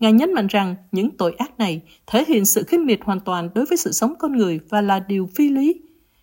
Ngài 0.00 0.12
nhấn 0.12 0.32
mạnh 0.32 0.46
rằng 0.46 0.76
những 0.92 1.10
tội 1.10 1.34
ác 1.38 1.58
này 1.58 1.80
thể 2.06 2.24
hiện 2.28 2.44
sự 2.44 2.64
khinh 2.68 2.86
miệt 2.86 2.98
hoàn 3.02 3.20
toàn 3.20 3.50
đối 3.54 3.66
với 3.66 3.78
sự 3.78 3.92
sống 3.92 4.14
con 4.18 4.36
người 4.36 4.60
và 4.68 4.80
là 4.80 5.00
điều 5.00 5.28
phi 5.34 5.48
lý. 5.48 5.80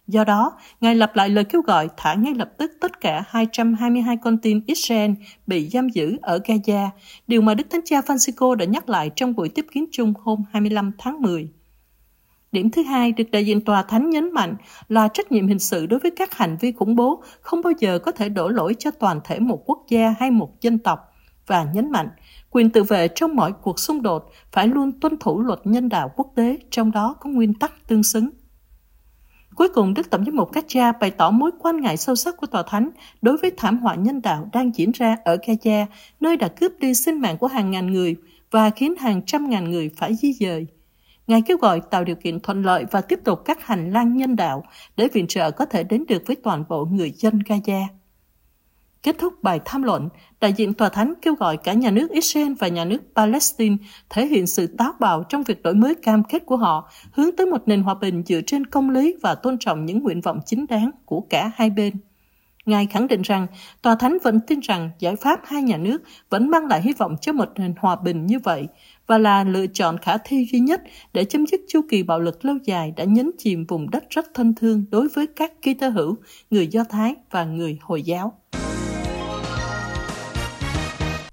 Do 0.09 0.23
đó, 0.23 0.57
Ngài 0.81 0.95
lặp 0.95 1.15
lại 1.15 1.29
lời 1.29 1.43
kêu 1.43 1.61
gọi 1.61 1.89
thả 1.97 2.13
ngay 2.13 2.33
lập 2.33 2.51
tức 2.57 2.71
tất 2.81 3.01
cả 3.01 3.23
222 3.27 4.17
con 4.17 4.37
tin 4.37 4.61
Israel 4.67 5.11
bị 5.47 5.69
giam 5.69 5.89
giữ 5.89 6.17
ở 6.21 6.39
Gaza, 6.45 6.89
điều 7.27 7.41
mà 7.41 7.53
Đức 7.53 7.67
Thánh 7.69 7.81
Cha 7.85 7.99
Francisco 7.99 8.55
đã 8.55 8.65
nhắc 8.65 8.89
lại 8.89 9.11
trong 9.15 9.35
buổi 9.35 9.49
tiếp 9.49 9.65
kiến 9.71 9.85
chung 9.91 10.13
hôm 10.23 10.43
25 10.51 10.91
tháng 10.97 11.21
10. 11.21 11.49
Điểm 12.51 12.69
thứ 12.69 12.83
hai 12.83 13.11
được 13.11 13.23
đại 13.31 13.45
diện 13.45 13.65
tòa 13.65 13.83
thánh 13.83 14.09
nhấn 14.09 14.33
mạnh 14.33 14.55
là 14.87 15.07
trách 15.07 15.31
nhiệm 15.31 15.47
hình 15.47 15.59
sự 15.59 15.85
đối 15.85 15.99
với 15.99 16.11
các 16.11 16.33
hành 16.33 16.57
vi 16.59 16.71
khủng 16.71 16.95
bố 16.95 17.23
không 17.41 17.61
bao 17.61 17.73
giờ 17.79 17.99
có 17.99 18.11
thể 18.11 18.29
đổ 18.29 18.47
lỗi 18.47 18.75
cho 18.79 18.91
toàn 18.91 19.19
thể 19.23 19.39
một 19.39 19.63
quốc 19.65 19.85
gia 19.89 20.15
hay 20.19 20.31
một 20.31 20.61
dân 20.61 20.77
tộc 20.77 20.99
và 21.47 21.63
nhấn 21.73 21.91
mạnh 21.91 22.09
quyền 22.51 22.69
tự 22.69 22.83
vệ 22.83 23.07
trong 23.07 23.35
mọi 23.35 23.53
cuộc 23.61 23.79
xung 23.79 24.01
đột 24.01 24.31
phải 24.51 24.67
luôn 24.67 24.91
tuân 24.91 25.17
thủ 25.17 25.41
luật 25.41 25.59
nhân 25.63 25.89
đạo 25.89 26.11
quốc 26.15 26.27
tế, 26.35 26.57
trong 26.71 26.91
đó 26.91 27.15
có 27.19 27.29
nguyên 27.29 27.53
tắc 27.53 27.87
tương 27.87 28.03
xứng. 28.03 28.29
Cuối 29.59 29.69
cùng, 29.69 29.93
Đức 29.93 30.09
Tổng 30.09 30.25
giám 30.25 30.35
mục 30.35 30.49
Các 30.53 30.65
Cha 30.67 30.91
bày 30.91 31.11
tỏ 31.11 31.31
mối 31.31 31.51
quan 31.59 31.81
ngại 31.81 31.97
sâu 31.97 32.15
sắc 32.15 32.37
của 32.37 32.47
Tòa 32.47 32.63
Thánh 32.63 32.89
đối 33.21 33.37
với 33.37 33.51
thảm 33.57 33.77
họa 33.77 33.95
nhân 33.95 34.21
đạo 34.21 34.49
đang 34.53 34.71
diễn 34.75 34.91
ra 34.91 35.17
ở 35.25 35.37
Gaza, 35.45 35.85
nơi 36.19 36.37
đã 36.37 36.47
cướp 36.47 36.71
đi 36.79 36.93
sinh 36.93 37.21
mạng 37.21 37.37
của 37.37 37.47
hàng 37.47 37.71
ngàn 37.71 37.93
người 37.93 38.15
và 38.51 38.69
khiến 38.69 38.95
hàng 38.95 39.21
trăm 39.25 39.49
ngàn 39.49 39.71
người 39.71 39.89
phải 39.97 40.15
di 40.15 40.33
dời. 40.33 40.67
Ngài 41.27 41.41
kêu 41.41 41.57
gọi 41.57 41.81
tạo 41.91 42.03
điều 42.03 42.15
kiện 42.15 42.39
thuận 42.39 42.63
lợi 42.63 42.85
và 42.91 43.01
tiếp 43.01 43.19
tục 43.23 43.39
các 43.45 43.65
hành 43.65 43.91
lang 43.91 44.17
nhân 44.17 44.35
đạo 44.35 44.63
để 44.97 45.07
viện 45.13 45.27
trợ 45.27 45.51
có 45.51 45.65
thể 45.65 45.83
đến 45.83 46.05
được 46.07 46.23
với 46.27 46.35
toàn 46.35 46.63
bộ 46.69 46.85
người 46.85 47.11
dân 47.11 47.39
Gaza. 47.39 47.85
Kết 49.03 49.15
thúc 49.19 49.43
bài 49.43 49.59
tham 49.65 49.83
luận, 49.83 50.09
đại 50.41 50.53
diện 50.53 50.73
tòa 50.73 50.89
thánh 50.89 51.13
kêu 51.21 51.35
gọi 51.35 51.57
cả 51.57 51.73
nhà 51.73 51.91
nước 51.91 52.11
Israel 52.11 52.53
và 52.59 52.67
nhà 52.67 52.85
nước 52.85 53.01
Palestine 53.15 53.75
thể 54.09 54.27
hiện 54.27 54.47
sự 54.47 54.67
táo 54.67 54.93
bạo 54.99 55.23
trong 55.29 55.43
việc 55.43 55.63
đổi 55.63 55.73
mới 55.73 55.95
cam 55.95 56.23
kết 56.23 56.45
của 56.45 56.57
họ 56.57 56.89
hướng 57.11 57.35
tới 57.35 57.45
một 57.45 57.61
nền 57.65 57.81
hòa 57.83 57.93
bình 57.93 58.23
dựa 58.25 58.41
trên 58.47 58.65
công 58.65 58.89
lý 58.89 59.15
và 59.21 59.35
tôn 59.35 59.57
trọng 59.57 59.85
những 59.85 60.03
nguyện 60.03 60.21
vọng 60.21 60.39
chính 60.45 60.65
đáng 60.69 60.91
của 61.05 61.21
cả 61.29 61.51
hai 61.55 61.69
bên. 61.69 61.93
Ngài 62.65 62.85
khẳng 62.85 63.07
định 63.07 63.21
rằng 63.21 63.47
tòa 63.81 63.95
thánh 63.95 64.17
vẫn 64.23 64.39
tin 64.39 64.59
rằng 64.59 64.89
giải 64.99 65.15
pháp 65.15 65.39
hai 65.43 65.63
nhà 65.63 65.77
nước 65.77 66.01
vẫn 66.29 66.49
mang 66.49 66.65
lại 66.67 66.81
hy 66.81 66.93
vọng 66.93 67.15
cho 67.21 67.33
một 67.33 67.49
nền 67.55 67.73
hòa 67.79 67.95
bình 67.95 68.25
như 68.25 68.39
vậy 68.39 68.67
và 69.07 69.17
là 69.17 69.43
lựa 69.43 69.67
chọn 69.67 69.97
khả 69.97 70.17
thi 70.17 70.47
duy 70.51 70.59
nhất 70.59 70.81
để 71.13 71.25
chấm 71.25 71.47
dứt 71.47 71.61
chu 71.67 71.81
kỳ 71.89 72.03
bạo 72.03 72.19
lực 72.19 72.45
lâu 72.45 72.57
dài 72.63 72.93
đã 72.95 73.03
nhấn 73.03 73.31
chìm 73.37 73.65
vùng 73.65 73.89
đất 73.89 74.03
rất 74.09 74.25
thân 74.33 74.53
thương 74.55 74.85
đối 74.91 75.07
với 75.07 75.27
các 75.27 75.61
ký 75.61 75.73
tơ 75.73 75.89
hữu, 75.89 76.17
người 76.49 76.67
Do 76.67 76.83
Thái 76.83 77.15
và 77.31 77.43
người 77.43 77.77
Hồi 77.81 78.01
giáo. 78.01 78.33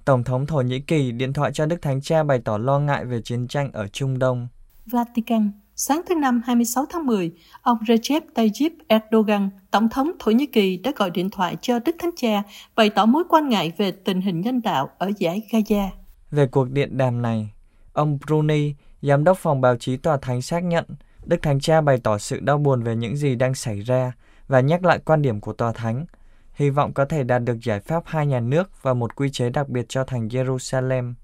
Tổng 0.07 0.25
thống 0.25 0.47
Thổ 0.47 0.61
Nhĩ 0.61 0.81
Kỳ 0.81 1.13
điện 1.13 1.33
thoại 1.33 1.51
cho 1.55 1.67
Đức 1.67 1.83
Thánh 1.83 2.01
Cha 2.01 2.23
bày 2.23 2.39
tỏ 2.45 2.59
lo 2.59 2.79
ngại 2.79 3.05
về 3.05 3.23
chiến 3.23 3.49
tranh 3.49 3.71
ở 3.73 3.89
Trung 3.89 4.19
Đông. 4.19 4.49
Vatican 4.87 5.51
Sáng 5.77 6.01
thứ 6.09 6.15
Năm 6.15 6.43
26 6.47 6.85
tháng 6.91 7.07
10, 7.07 7.33
ông 7.63 7.79
Recep 7.89 8.23
Tayyip 8.35 8.73
Erdogan, 8.89 9.51
Tổng 9.71 9.89
thống 9.89 10.11
Thổ 10.19 10.31
Nhĩ 10.31 10.47
Kỳ 10.47 10.77
đã 10.77 10.93
gọi 10.97 11.11
điện 11.11 11.31
thoại 11.31 11.57
cho 11.61 11.79
Đức 11.79 11.97
Thánh 11.99 12.11
Cha 12.17 12.43
bày 12.77 12.91
tỏ 12.91 13.07
mối 13.07 13.25
quan 13.29 13.49
ngại 13.49 13.73
về 13.77 13.91
tình 13.91 14.21
hình 14.21 14.41
nhân 14.41 14.63
đạo 14.63 14.91
ở 14.99 15.11
giải 15.19 15.43
Gaza. 15.51 15.89
Về 16.31 16.47
cuộc 16.47 16.71
điện 16.71 16.99
đàm 16.99 17.23
này, 17.23 17.51
ông 17.93 18.19
Bruni, 18.27 18.75
Giám 19.03 19.25
đốc 19.25 19.39
phòng 19.39 19.61
báo 19.61 19.77
chí 19.77 19.97
tòa 19.97 20.17
thánh 20.17 20.43
xác 20.43 20.65
nhận 20.65 20.85
Đức 21.25 21.43
Thánh 21.43 21.61
Cha 21.61 21.81
bày 21.81 21.99
tỏ 22.03 22.19
sự 22.19 22.41
đau 22.41 22.59
buồn 22.59 22.83
về 22.83 22.97
những 22.97 23.17
gì 23.17 23.35
đang 23.35 23.55
xảy 23.55 23.81
ra 23.81 24.13
và 24.49 24.61
nhắc 24.61 24.85
lại 24.85 24.99
quan 25.05 25.23
điểm 25.23 25.41
của 25.41 25.53
tòa 25.53 25.73
thánh– 25.73 26.07
hy 26.57 26.71
vọng 26.71 26.93
có 26.93 27.05
thể 27.05 27.25
đạt 27.25 27.43
được 27.45 27.59
giải 27.63 27.81
pháp 27.81 28.03
hai 28.07 28.27
nhà 28.27 28.41
nước 28.41 28.83
và 28.83 28.95
một 28.95 29.17
quy 29.17 29.31
chế 29.31 29.51
đặc 29.51 29.69
biệt 29.69 29.87
cho 29.89 30.05
thành 30.05 30.29
Jerusalem. 30.29 31.15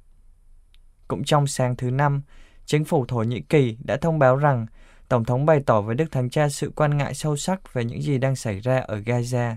Cũng 1.09 1.25
trong 1.25 1.47
sáng 1.47 1.77
thứ 1.77 1.91
Năm, 1.91 2.23
chính 2.67 2.85
phủ 2.85 3.07
Thổ 3.07 3.23
Nhĩ 3.23 3.41
Kỳ 3.41 3.77
đã 3.85 3.97
thông 3.97 4.19
báo 4.19 4.37
rằng 4.37 4.67
Tổng 5.09 5.25
thống 5.25 5.47
bày 5.47 5.61
tỏ 5.67 5.81
với 5.81 5.95
Đức 5.95 6.13
Thánh 6.13 6.31
Cha 6.31 6.49
sự 6.49 6.73
quan 6.77 6.97
ngại 6.97 7.15
sâu 7.15 7.37
sắc 7.37 7.75
về 7.75 7.85
những 7.85 8.03
gì 8.03 8.19
đang 8.19 8.37
xảy 8.37 8.61
ra 8.61 8.79
ở 8.79 8.99
Gaza, 8.99 9.55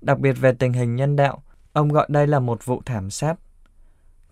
đặc 0.00 0.18
biệt 0.18 0.32
về 0.32 0.52
tình 0.52 0.72
hình 0.72 0.96
nhân 0.96 1.16
đạo. 1.16 1.42
Ông 1.72 1.88
gọi 1.88 2.06
đây 2.08 2.26
là 2.26 2.40
một 2.40 2.64
vụ 2.64 2.82
thảm 2.86 3.10
sát. 3.10 3.34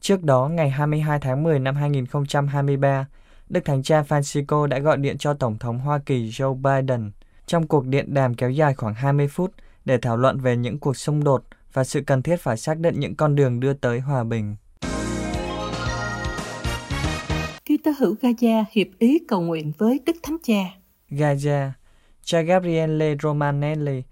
Trước 0.00 0.23
đó, 0.23 0.49
ngày 0.49 0.70
22 0.70 1.19
tháng 1.20 1.43
10 1.43 1.58
năm 1.58 1.76
2023, 1.76 3.06
Đức 3.48 3.65
Thánh 3.65 3.82
Cha 3.82 4.03
Francisco 4.03 4.67
đã 4.67 4.79
gọi 4.79 4.96
điện 4.96 5.19
cho 5.19 5.34
Tổng 5.34 5.58
thống 5.58 5.79
Hoa 5.79 5.98
Kỳ 6.06 6.29
Joe 6.29 6.55
Biden. 6.55 7.10
Trong 7.46 7.67
cuộc 7.67 7.86
điện 7.86 8.15
đàm 8.15 8.34
kéo 8.34 8.51
dài 8.51 8.74
khoảng 8.74 8.94
20 8.94 9.29
phút, 9.29 9.55
để 9.84 9.98
thảo 9.98 10.17
luận 10.17 10.41
về 10.41 10.56
những 10.56 10.79
cuộc 10.79 10.96
xung 10.96 11.24
đột 11.24 11.44
và 11.72 11.84
sự 11.84 12.01
cần 12.06 12.22
thiết 12.22 12.36
phải 12.36 12.56
xác 12.56 12.79
định 12.79 13.01
những 13.01 13.15
con 13.15 13.34
đường 13.34 13.60
đưa 13.60 13.72
tới 13.72 14.01
hòa 14.01 14.24
bình. 14.24 14.56
Kitô 17.65 17.91
hữu 17.98 18.15
Gaza 18.20 18.65
hiệp 18.72 18.86
ý 18.98 19.19
cầu 19.29 19.41
nguyện 19.41 19.72
với 19.79 20.01
Đức 20.06 20.17
Thánh 20.22 20.36
Cha. 20.43 20.65
Gaza, 21.10 21.70
cha 22.22 22.41
Gabriele 22.41 23.17
Romanelli, 23.22 24.03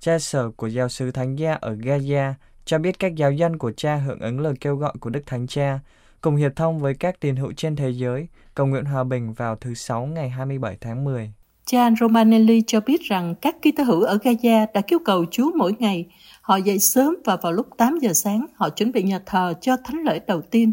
cha 0.00 0.18
sở 0.18 0.50
của 0.50 0.66
giáo 0.66 0.88
sứ 0.88 1.10
Thánh 1.10 1.36
Gia 1.36 1.54
ở 1.54 1.74
Gaza, 1.74 2.32
cho 2.64 2.78
biết 2.78 2.98
các 2.98 3.14
giáo 3.14 3.32
dân 3.32 3.58
của 3.58 3.72
cha 3.72 3.96
hưởng 3.96 4.20
ứng 4.20 4.40
lời 4.40 4.54
kêu 4.60 4.76
gọi 4.76 4.92
của 5.00 5.10
Đức 5.10 5.22
Thánh 5.26 5.46
Cha, 5.46 5.80
cùng 6.20 6.36
hiệp 6.36 6.56
thông 6.56 6.78
với 6.78 6.94
các 6.94 7.20
tín 7.20 7.36
hữu 7.36 7.52
trên 7.52 7.76
thế 7.76 7.90
giới, 7.90 8.28
cầu 8.54 8.66
nguyện 8.66 8.84
hòa 8.84 9.04
bình 9.04 9.32
vào 9.32 9.56
thứ 9.56 9.74
Sáu 9.74 10.06
ngày 10.06 10.30
27 10.30 10.76
tháng 10.80 11.04
10. 11.04 11.32
Cha 11.70 11.90
Romanelli 12.00 12.62
cho 12.66 12.80
biết 12.80 13.02
rằng 13.02 13.34
các 13.40 13.56
Kitô 13.62 13.84
hữu 13.84 14.02
ở 14.02 14.18
Gaza 14.22 14.66
đã 14.74 14.80
kêu 14.80 14.98
cầu 14.98 15.24
Chúa 15.30 15.50
mỗi 15.56 15.74
ngày. 15.78 16.06
Họ 16.40 16.56
dậy 16.56 16.78
sớm 16.78 17.16
và 17.24 17.36
vào 17.36 17.52
lúc 17.52 17.66
8 17.76 17.98
giờ 17.98 18.12
sáng 18.12 18.46
họ 18.54 18.68
chuẩn 18.68 18.92
bị 18.92 19.02
nhà 19.02 19.20
thờ 19.26 19.54
cho 19.60 19.76
thánh 19.84 20.02
lễ 20.02 20.20
đầu 20.26 20.42
tiên. 20.42 20.72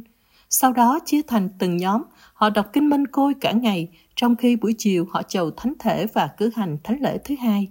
Sau 0.50 0.74
đó 0.74 1.00
chia 1.06 1.22
thành 1.28 1.50
từng 1.60 1.78
nhóm, 1.78 2.02
họ 2.34 2.50
đọc 2.50 2.66
kinh 2.74 2.90
minh 2.90 3.08
côi 3.08 3.34
cả 3.42 3.52
ngày, 3.52 3.88
trong 4.16 4.36
khi 4.36 4.56
buổi 4.56 4.75
chiều 4.78 5.08
họ 5.12 5.24
chầu 5.24 5.52
thánh 5.52 5.74
thể 5.80 6.08
và 6.14 6.30
cử 6.38 6.50
hành 6.56 6.78
thánh 6.84 7.02
lễ 7.02 7.18
thứ 7.24 7.36
hai. 7.40 7.68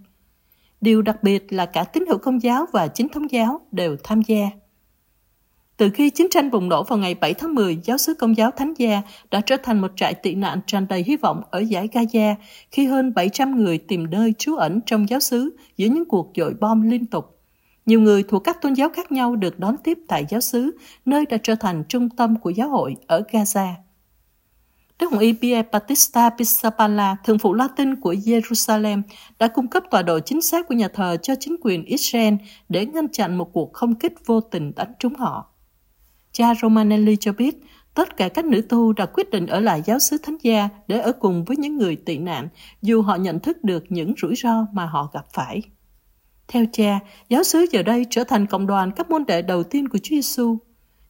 Điều 0.80 1.02
đặc 1.02 1.22
biệt 1.22 1.52
là 1.52 1.66
cả 1.66 1.84
tín 1.84 2.04
hữu 2.08 2.18
công 2.18 2.42
giáo 2.42 2.66
và 2.72 2.86
chính 2.86 3.08
thống 3.08 3.30
giáo 3.30 3.60
đều 3.72 3.96
tham 4.04 4.22
gia. 4.22 4.50
Từ 5.76 5.90
khi 5.90 6.10
chiến 6.10 6.26
tranh 6.30 6.50
bùng 6.50 6.68
nổ 6.68 6.82
vào 6.82 6.98
ngày 6.98 7.14
7 7.14 7.34
tháng 7.34 7.54
10, 7.54 7.78
giáo 7.84 7.98
sứ 7.98 8.14
công 8.14 8.36
giáo 8.36 8.50
Thánh 8.50 8.74
Gia 8.76 9.02
đã 9.30 9.40
trở 9.40 9.56
thành 9.56 9.80
một 9.80 9.92
trại 9.96 10.14
tị 10.14 10.34
nạn 10.34 10.60
tràn 10.66 10.86
đầy 10.88 11.02
hy 11.02 11.16
vọng 11.16 11.42
ở 11.50 11.58
giải 11.58 11.88
Gaza 11.92 12.34
khi 12.70 12.86
hơn 12.86 13.14
700 13.14 13.64
người 13.64 13.78
tìm 13.78 14.10
nơi 14.10 14.34
trú 14.38 14.56
ẩn 14.56 14.80
trong 14.86 15.08
giáo 15.08 15.20
sứ 15.20 15.56
giữa 15.76 15.86
những 15.86 16.04
cuộc 16.04 16.32
dội 16.36 16.54
bom 16.60 16.90
liên 16.90 17.06
tục. 17.06 17.40
Nhiều 17.86 18.00
người 18.00 18.22
thuộc 18.22 18.44
các 18.44 18.62
tôn 18.62 18.72
giáo 18.72 18.88
khác 18.88 19.12
nhau 19.12 19.36
được 19.36 19.58
đón 19.58 19.76
tiếp 19.84 19.98
tại 20.08 20.24
giáo 20.28 20.40
sứ, 20.40 20.78
nơi 21.04 21.26
đã 21.26 21.36
trở 21.42 21.54
thành 21.54 21.84
trung 21.88 22.08
tâm 22.08 22.36
của 22.40 22.50
giáo 22.50 22.68
hội 22.68 22.96
ở 23.06 23.22
Gaza. 23.30 23.72
Đức 24.98 25.10
Hồng 25.10 25.20
Y 25.20 25.32
Pierre 25.32 25.68
Battista 25.72 26.30
Pisapala, 26.30 27.16
thường 27.24 27.38
phụ 27.38 27.54
Latin 27.54 28.00
của 28.00 28.12
Jerusalem, 28.12 29.02
đã 29.38 29.48
cung 29.48 29.68
cấp 29.68 29.82
tọa 29.90 30.02
độ 30.02 30.20
chính 30.20 30.40
xác 30.40 30.68
của 30.68 30.74
nhà 30.74 30.88
thờ 30.88 31.16
cho 31.22 31.34
chính 31.40 31.56
quyền 31.62 31.84
Israel 31.84 32.34
để 32.68 32.86
ngăn 32.86 33.08
chặn 33.12 33.38
một 33.38 33.52
cuộc 33.52 33.72
không 33.72 33.94
kích 33.94 34.26
vô 34.26 34.40
tình 34.40 34.72
đánh 34.76 34.92
trúng 34.98 35.14
họ. 35.14 35.53
Cha 36.34 36.54
Romanelli 36.62 37.16
cho 37.16 37.32
biết, 37.32 37.64
Tất 37.94 38.16
cả 38.16 38.28
các 38.28 38.44
nữ 38.44 38.60
tu 38.68 38.92
đã 38.92 39.06
quyết 39.06 39.30
định 39.30 39.46
ở 39.46 39.60
lại 39.60 39.82
giáo 39.84 39.98
xứ 39.98 40.18
thánh 40.22 40.36
gia 40.42 40.68
để 40.88 40.98
ở 40.98 41.12
cùng 41.12 41.44
với 41.44 41.56
những 41.56 41.76
người 41.76 41.96
tị 41.96 42.18
nạn, 42.18 42.48
dù 42.82 43.02
họ 43.02 43.16
nhận 43.16 43.40
thức 43.40 43.64
được 43.64 43.84
những 43.88 44.14
rủi 44.22 44.34
ro 44.36 44.66
mà 44.72 44.86
họ 44.86 45.10
gặp 45.12 45.24
phải. 45.32 45.62
Theo 46.48 46.64
cha, 46.72 47.00
giáo 47.28 47.42
xứ 47.42 47.66
giờ 47.70 47.82
đây 47.82 48.06
trở 48.10 48.24
thành 48.24 48.46
cộng 48.46 48.66
đoàn 48.66 48.90
các 48.96 49.10
môn 49.10 49.24
đệ 49.26 49.42
đầu 49.42 49.62
tiên 49.62 49.88
của 49.88 49.98
Chúa 49.98 50.14
Giêsu. 50.14 50.58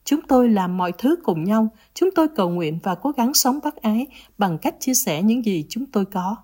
Chúng 0.04 0.20
tôi 0.28 0.48
làm 0.48 0.76
mọi 0.76 0.92
thứ 0.98 1.16
cùng 1.22 1.44
nhau, 1.44 1.68
chúng 1.94 2.10
tôi 2.14 2.28
cầu 2.36 2.50
nguyện 2.50 2.78
và 2.82 2.94
cố 2.94 3.10
gắng 3.10 3.34
sống 3.34 3.58
bác 3.64 3.76
ái 3.76 4.06
bằng 4.38 4.58
cách 4.58 4.74
chia 4.80 4.94
sẻ 4.94 5.22
những 5.22 5.44
gì 5.44 5.66
chúng 5.68 5.86
tôi 5.86 6.04
có. 6.04 6.36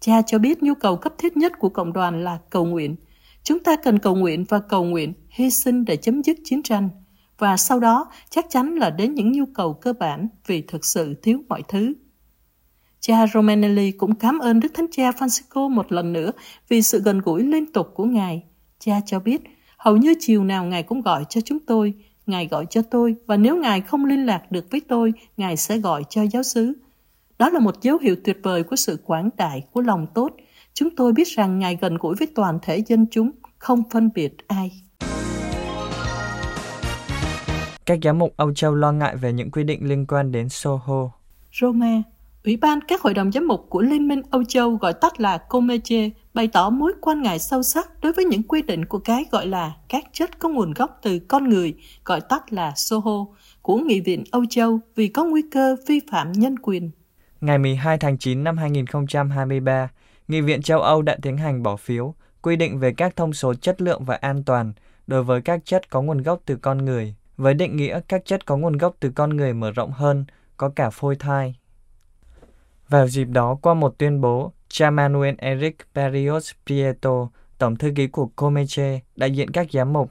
Cha 0.00 0.22
cho 0.22 0.38
biết 0.38 0.62
nhu 0.62 0.74
cầu 0.74 0.96
cấp 0.96 1.12
thiết 1.18 1.36
nhất 1.36 1.52
của 1.58 1.68
cộng 1.68 1.92
đoàn 1.92 2.24
là 2.24 2.38
cầu 2.50 2.64
nguyện. 2.64 2.96
Chúng 3.42 3.58
ta 3.60 3.76
cần 3.76 3.98
cầu 3.98 4.16
nguyện 4.16 4.44
và 4.48 4.58
cầu 4.58 4.84
nguyện, 4.84 5.12
hy 5.28 5.50
sinh 5.50 5.84
để 5.84 5.96
chấm 5.96 6.22
dứt 6.22 6.36
chiến 6.44 6.62
tranh. 6.62 6.88
Và 7.38 7.56
sau 7.56 7.80
đó 7.80 8.10
chắc 8.30 8.46
chắn 8.50 8.74
là 8.74 8.90
đến 8.90 9.14
những 9.14 9.32
nhu 9.32 9.44
cầu 9.54 9.74
cơ 9.74 9.92
bản 9.92 10.28
vì 10.46 10.62
thực 10.62 10.84
sự 10.84 11.14
thiếu 11.22 11.40
mọi 11.48 11.62
thứ. 11.68 11.94
Cha 13.00 13.26
Romanelli 13.34 13.90
cũng 13.90 14.14
cảm 14.14 14.38
ơn 14.38 14.60
Đức 14.60 14.74
Thánh 14.74 14.86
Cha 14.92 15.10
Francisco 15.10 15.68
một 15.68 15.92
lần 15.92 16.12
nữa 16.12 16.30
vì 16.68 16.82
sự 16.82 17.02
gần 17.02 17.20
gũi 17.20 17.42
liên 17.42 17.72
tục 17.72 17.88
của 17.94 18.04
Ngài. 18.04 18.42
Cha 18.78 19.00
cho 19.06 19.20
biết, 19.20 19.40
hầu 19.76 19.96
như 19.96 20.14
chiều 20.20 20.44
nào 20.44 20.64
Ngài 20.64 20.82
cũng 20.82 21.00
gọi 21.00 21.24
cho 21.28 21.40
chúng 21.40 21.58
tôi, 21.58 21.94
Ngài 22.26 22.46
gọi 22.46 22.66
cho 22.70 22.82
tôi 22.82 23.16
và 23.26 23.36
nếu 23.36 23.56
Ngài 23.56 23.80
không 23.80 24.04
liên 24.04 24.26
lạc 24.26 24.52
được 24.52 24.70
với 24.70 24.80
tôi, 24.80 25.12
Ngài 25.36 25.56
sẽ 25.56 25.78
gọi 25.78 26.04
cho 26.10 26.22
giáo 26.22 26.42
xứ. 26.42 26.72
Đó 27.38 27.50
là 27.50 27.60
một 27.60 27.82
dấu 27.82 27.98
hiệu 27.98 28.16
tuyệt 28.24 28.38
vời 28.42 28.62
của 28.62 28.76
sự 28.76 28.98
quảng 29.04 29.30
đại, 29.36 29.62
của 29.72 29.80
lòng 29.80 30.06
tốt. 30.14 30.36
Chúng 30.74 30.96
tôi 30.96 31.12
biết 31.12 31.28
rằng 31.28 31.58
Ngài 31.58 31.78
gần 31.80 31.96
gũi 31.96 32.14
với 32.18 32.28
toàn 32.34 32.58
thể 32.62 32.82
dân 32.86 33.06
chúng, 33.10 33.30
không 33.58 33.82
phân 33.90 34.10
biệt 34.14 34.36
ai. 34.46 34.83
Các 37.86 37.98
giám 38.02 38.18
mục 38.18 38.34
Âu 38.36 38.54
Châu 38.54 38.74
lo 38.74 38.92
ngại 38.92 39.16
về 39.16 39.32
những 39.32 39.50
quy 39.50 39.64
định 39.64 39.88
liên 39.88 40.06
quan 40.06 40.32
đến 40.32 40.48
Soho. 40.48 41.10
Roma, 41.60 42.02
Ủy 42.44 42.56
ban 42.56 42.80
các 42.80 43.02
hội 43.02 43.14
đồng 43.14 43.32
giám 43.32 43.48
mục 43.48 43.66
của 43.68 43.82
Liên 43.82 44.08
minh 44.08 44.22
Âu 44.30 44.44
Châu 44.44 44.70
gọi 44.70 44.92
tắt 44.92 45.20
là 45.20 45.38
Comeche 45.38 46.10
bày 46.34 46.48
tỏ 46.48 46.70
mối 46.70 46.92
quan 47.00 47.22
ngại 47.22 47.38
sâu 47.38 47.62
sắc 47.62 47.88
đối 48.02 48.12
với 48.12 48.24
những 48.24 48.42
quy 48.42 48.62
định 48.62 48.84
của 48.84 48.98
cái 48.98 49.24
gọi 49.30 49.46
là 49.46 49.72
các 49.88 50.04
chất 50.12 50.38
có 50.38 50.48
nguồn 50.48 50.72
gốc 50.72 50.98
từ 51.02 51.18
con 51.18 51.48
người, 51.48 51.74
gọi 52.04 52.20
tắt 52.20 52.52
là 52.52 52.72
SOHO, 52.76 53.26
của 53.62 53.76
Nghị 53.76 54.00
viện 54.00 54.24
Âu 54.30 54.44
Châu 54.50 54.80
vì 54.96 55.08
có 55.08 55.24
nguy 55.24 55.42
cơ 55.52 55.76
vi 55.86 56.00
phạm 56.10 56.32
nhân 56.32 56.58
quyền. 56.58 56.90
Ngày 57.40 57.58
12 57.58 57.98
tháng 57.98 58.18
9 58.18 58.44
năm 58.44 58.58
2023, 58.58 59.88
Nghị 60.28 60.40
viện 60.40 60.62
châu 60.62 60.80
Âu 60.80 61.02
đã 61.02 61.16
tiến 61.22 61.36
hành 61.36 61.62
bỏ 61.62 61.76
phiếu 61.76 62.14
quy 62.42 62.56
định 62.56 62.78
về 62.78 62.92
các 62.96 63.16
thông 63.16 63.32
số 63.32 63.54
chất 63.54 63.82
lượng 63.82 64.04
và 64.04 64.14
an 64.14 64.42
toàn 64.44 64.72
đối 65.06 65.22
với 65.22 65.40
các 65.40 65.60
chất 65.64 65.90
có 65.90 66.02
nguồn 66.02 66.22
gốc 66.22 66.40
từ 66.46 66.56
con 66.56 66.84
người, 66.84 67.14
với 67.36 67.54
định 67.54 67.76
nghĩa 67.76 68.00
các 68.08 68.24
chất 68.24 68.46
có 68.46 68.56
nguồn 68.56 68.76
gốc 68.76 68.96
từ 69.00 69.10
con 69.14 69.36
người 69.36 69.54
mở 69.54 69.70
rộng 69.70 69.92
hơn, 69.92 70.24
có 70.56 70.68
cả 70.76 70.90
phôi 70.90 71.16
thai. 71.16 71.56
Vào 72.88 73.08
dịp 73.08 73.24
đó, 73.24 73.58
qua 73.62 73.74
một 73.74 73.94
tuyên 73.98 74.20
bố, 74.20 74.52
cha 74.68 74.90
Manuel 74.90 75.34
Eric 75.38 75.76
Barrios 75.94 76.52
Prieto, 76.66 77.28
tổng 77.58 77.76
thư 77.76 77.92
ký 77.96 78.06
của 78.06 78.26
Comeche, 78.26 79.00
đại 79.16 79.30
diện 79.30 79.50
các 79.50 79.66
giám 79.72 79.92
mục, 79.92 80.10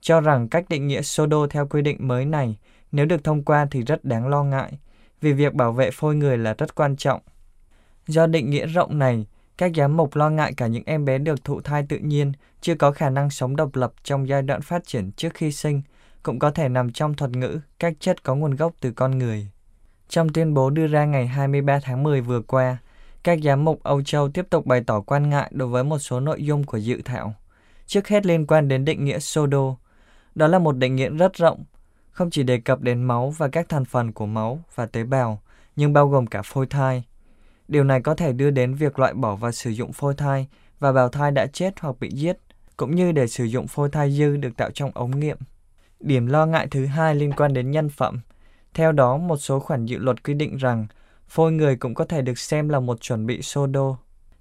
cho 0.00 0.20
rằng 0.20 0.48
cách 0.48 0.64
định 0.68 0.86
nghĩa 0.86 1.02
Sodo 1.02 1.46
theo 1.46 1.66
quy 1.66 1.82
định 1.82 2.08
mới 2.08 2.24
này, 2.24 2.56
nếu 2.92 3.06
được 3.06 3.24
thông 3.24 3.42
qua 3.42 3.66
thì 3.70 3.82
rất 3.82 4.04
đáng 4.04 4.28
lo 4.28 4.44
ngại, 4.44 4.78
vì 5.20 5.32
việc 5.32 5.54
bảo 5.54 5.72
vệ 5.72 5.90
phôi 5.90 6.14
người 6.14 6.38
là 6.38 6.54
rất 6.58 6.74
quan 6.74 6.96
trọng. 6.96 7.20
Do 8.06 8.26
định 8.26 8.50
nghĩa 8.50 8.66
rộng 8.66 8.98
này, 8.98 9.26
các 9.58 9.72
giám 9.74 9.96
mục 9.96 10.16
lo 10.16 10.30
ngại 10.30 10.52
cả 10.56 10.66
những 10.66 10.82
em 10.86 11.04
bé 11.04 11.18
được 11.18 11.44
thụ 11.44 11.60
thai 11.60 11.86
tự 11.88 11.98
nhiên, 11.98 12.32
chưa 12.60 12.74
có 12.74 12.90
khả 12.90 13.10
năng 13.10 13.30
sống 13.30 13.56
độc 13.56 13.76
lập 13.76 13.92
trong 14.02 14.28
giai 14.28 14.42
đoạn 14.42 14.62
phát 14.62 14.86
triển 14.86 15.10
trước 15.12 15.34
khi 15.34 15.52
sinh, 15.52 15.82
cũng 16.24 16.38
có 16.38 16.50
thể 16.50 16.68
nằm 16.68 16.92
trong 16.92 17.14
thuật 17.14 17.30
ngữ 17.30 17.60
các 17.78 17.92
chất 18.00 18.22
có 18.22 18.34
nguồn 18.34 18.56
gốc 18.56 18.72
từ 18.80 18.92
con 18.92 19.18
người. 19.18 19.48
Trong 20.08 20.28
tuyên 20.28 20.54
bố 20.54 20.70
đưa 20.70 20.86
ra 20.86 21.04
ngày 21.04 21.26
23 21.26 21.78
tháng 21.82 22.02
10 22.02 22.20
vừa 22.20 22.40
qua, 22.40 22.78
các 23.24 23.38
giám 23.42 23.64
mục 23.64 23.82
Âu 23.82 24.02
Châu 24.02 24.28
tiếp 24.28 24.46
tục 24.50 24.66
bày 24.66 24.82
tỏ 24.86 25.00
quan 25.00 25.30
ngại 25.30 25.50
đối 25.54 25.68
với 25.68 25.84
một 25.84 25.98
số 25.98 26.20
nội 26.20 26.44
dung 26.44 26.64
của 26.64 26.78
dự 26.78 27.02
thảo. 27.04 27.34
Trước 27.86 28.08
hết 28.08 28.26
liên 28.26 28.46
quan 28.46 28.68
đến 28.68 28.84
định 28.84 29.04
nghĩa 29.04 29.18
sodo. 29.18 29.76
Đó 30.34 30.46
là 30.46 30.58
một 30.58 30.76
định 30.76 30.96
nghĩa 30.96 31.08
rất 31.08 31.34
rộng, 31.34 31.64
không 32.10 32.30
chỉ 32.30 32.42
đề 32.42 32.60
cập 32.60 32.80
đến 32.80 33.02
máu 33.02 33.30
và 33.30 33.48
các 33.48 33.68
thành 33.68 33.84
phần 33.84 34.12
của 34.12 34.26
máu 34.26 34.60
và 34.74 34.86
tế 34.86 35.04
bào, 35.04 35.40
nhưng 35.76 35.92
bao 35.92 36.08
gồm 36.08 36.26
cả 36.26 36.42
phôi 36.42 36.66
thai. 36.66 37.04
Điều 37.68 37.84
này 37.84 38.00
có 38.00 38.14
thể 38.14 38.32
đưa 38.32 38.50
đến 38.50 38.74
việc 38.74 38.98
loại 38.98 39.14
bỏ 39.14 39.36
và 39.36 39.52
sử 39.52 39.70
dụng 39.70 39.92
phôi 39.92 40.14
thai 40.14 40.48
và 40.78 40.92
bào 40.92 41.08
thai 41.08 41.30
đã 41.30 41.46
chết 41.46 41.80
hoặc 41.80 41.96
bị 42.00 42.10
giết, 42.10 42.38
cũng 42.76 42.94
như 42.94 43.12
để 43.12 43.26
sử 43.26 43.44
dụng 43.44 43.66
phôi 43.66 43.88
thai 43.88 44.12
dư 44.12 44.36
được 44.36 44.56
tạo 44.56 44.70
trong 44.70 44.90
ống 44.94 45.20
nghiệm. 45.20 45.36
Điểm 46.04 46.26
lo 46.26 46.46
ngại 46.46 46.66
thứ 46.70 46.86
hai 46.86 47.14
liên 47.14 47.32
quan 47.32 47.52
đến 47.52 47.70
nhân 47.70 47.88
phẩm. 47.88 48.20
Theo 48.74 48.92
đó, 48.92 49.16
một 49.16 49.36
số 49.36 49.60
khoản 49.60 49.86
dự 49.86 49.98
luật 49.98 50.22
quy 50.24 50.34
định 50.34 50.56
rằng 50.56 50.86
phôi 51.28 51.52
người 51.52 51.76
cũng 51.76 51.94
có 51.94 52.04
thể 52.04 52.22
được 52.22 52.38
xem 52.38 52.68
là 52.68 52.80
một 52.80 53.00
chuẩn 53.00 53.26
bị 53.26 53.42
sô 53.42 53.66
đô. 53.66 53.96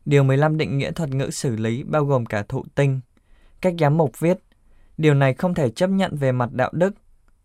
Điều 0.06 0.24
15 0.24 0.58
định 0.58 0.78
nghĩa 0.78 0.92
thuật 0.92 1.10
ngữ 1.10 1.30
xử 1.30 1.56
lý 1.56 1.84
bao 1.84 2.06
gồm 2.06 2.26
cả 2.26 2.44
thụ 2.50 2.66
tinh. 2.76 3.02
Cách 3.62 3.74
giám 3.80 3.98
mục 3.98 4.20
viết, 4.20 4.38
điều 4.98 5.14
này 5.14 5.34
không 5.34 5.54
thể 5.54 5.70
chấp 5.70 5.90
nhận 5.90 6.16
về 6.16 6.32
mặt 6.32 6.50
đạo 6.54 6.70
đức. 6.74 6.96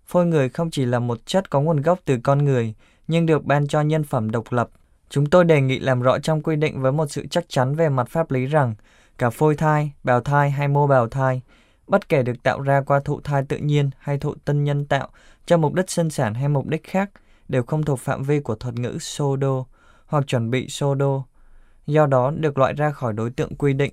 Phôi 0.07 0.27
người 0.27 0.49
không 0.49 0.71
chỉ 0.71 0.85
là 0.85 0.99
một 0.99 1.27
chất 1.27 1.51
có 1.51 1.61
nguồn 1.61 1.83
gốc 1.83 1.99
từ 2.05 2.19
con 2.23 2.45
người, 2.45 2.75
nhưng 3.09 3.27
được 3.27 3.45
ban 3.45 3.69
cho 3.69 3.81
nhân 3.81 4.05
phẩm 4.05 4.31
độc 4.31 4.53
lập. 4.53 4.71
Chúng 5.09 5.27
tôi 5.27 5.45
đề 5.45 5.61
nghị 5.61 5.79
làm 5.79 6.03
rõ 6.03 6.19
trong 6.19 6.43
quy 6.43 6.57
định 6.57 6.83
với 6.83 6.93
một 6.93 7.07
sự 7.11 7.27
chắc 7.27 7.45
chắn 7.49 7.75
về 7.75 7.89
mặt 7.89 8.09
pháp 8.09 8.31
lý 8.31 8.47
rằng 8.47 8.75
cả 9.19 9.31
phôi 9.31 9.55
thai, 9.55 9.93
bào 10.05 10.21
thai 10.21 10.51
hay 10.51 10.69
mô 10.69 10.87
bào 10.87 11.09
thai, 11.09 11.43
bất 11.89 12.09
kể 12.09 12.23
được 12.23 12.43
tạo 12.43 12.61
ra 12.61 12.81
qua 12.81 13.01
thụ 13.05 13.21
thai 13.21 13.43
tự 13.49 13.57
nhiên 13.57 13.91
hay 13.99 14.19
thụ 14.19 14.35
tinh 14.45 14.65
nhân 14.65 14.85
tạo 14.85 15.09
cho 15.47 15.57
mục 15.57 15.75
đích 15.75 15.91
sinh 15.91 16.11
sản 16.11 16.35
hay 16.35 16.49
mục 16.49 16.67
đích 16.67 16.85
khác, 16.85 17.11
đều 17.49 17.63
không 17.63 17.83
thuộc 17.83 18.01
phạm 18.01 18.23
vi 18.23 18.41
của 18.41 18.55
thuật 18.55 18.75
ngữ 18.75 18.99
sodo 19.01 19.65
hoặc 20.07 20.25
chuẩn 20.27 20.51
bị 20.51 20.69
sodo, 20.69 21.25
do 21.87 22.07
đó 22.07 22.31
được 22.31 22.59
loại 22.59 22.73
ra 22.73 22.91
khỏi 22.91 23.13
đối 23.13 23.31
tượng 23.31 23.55
quy 23.55 23.73
định. 23.73 23.93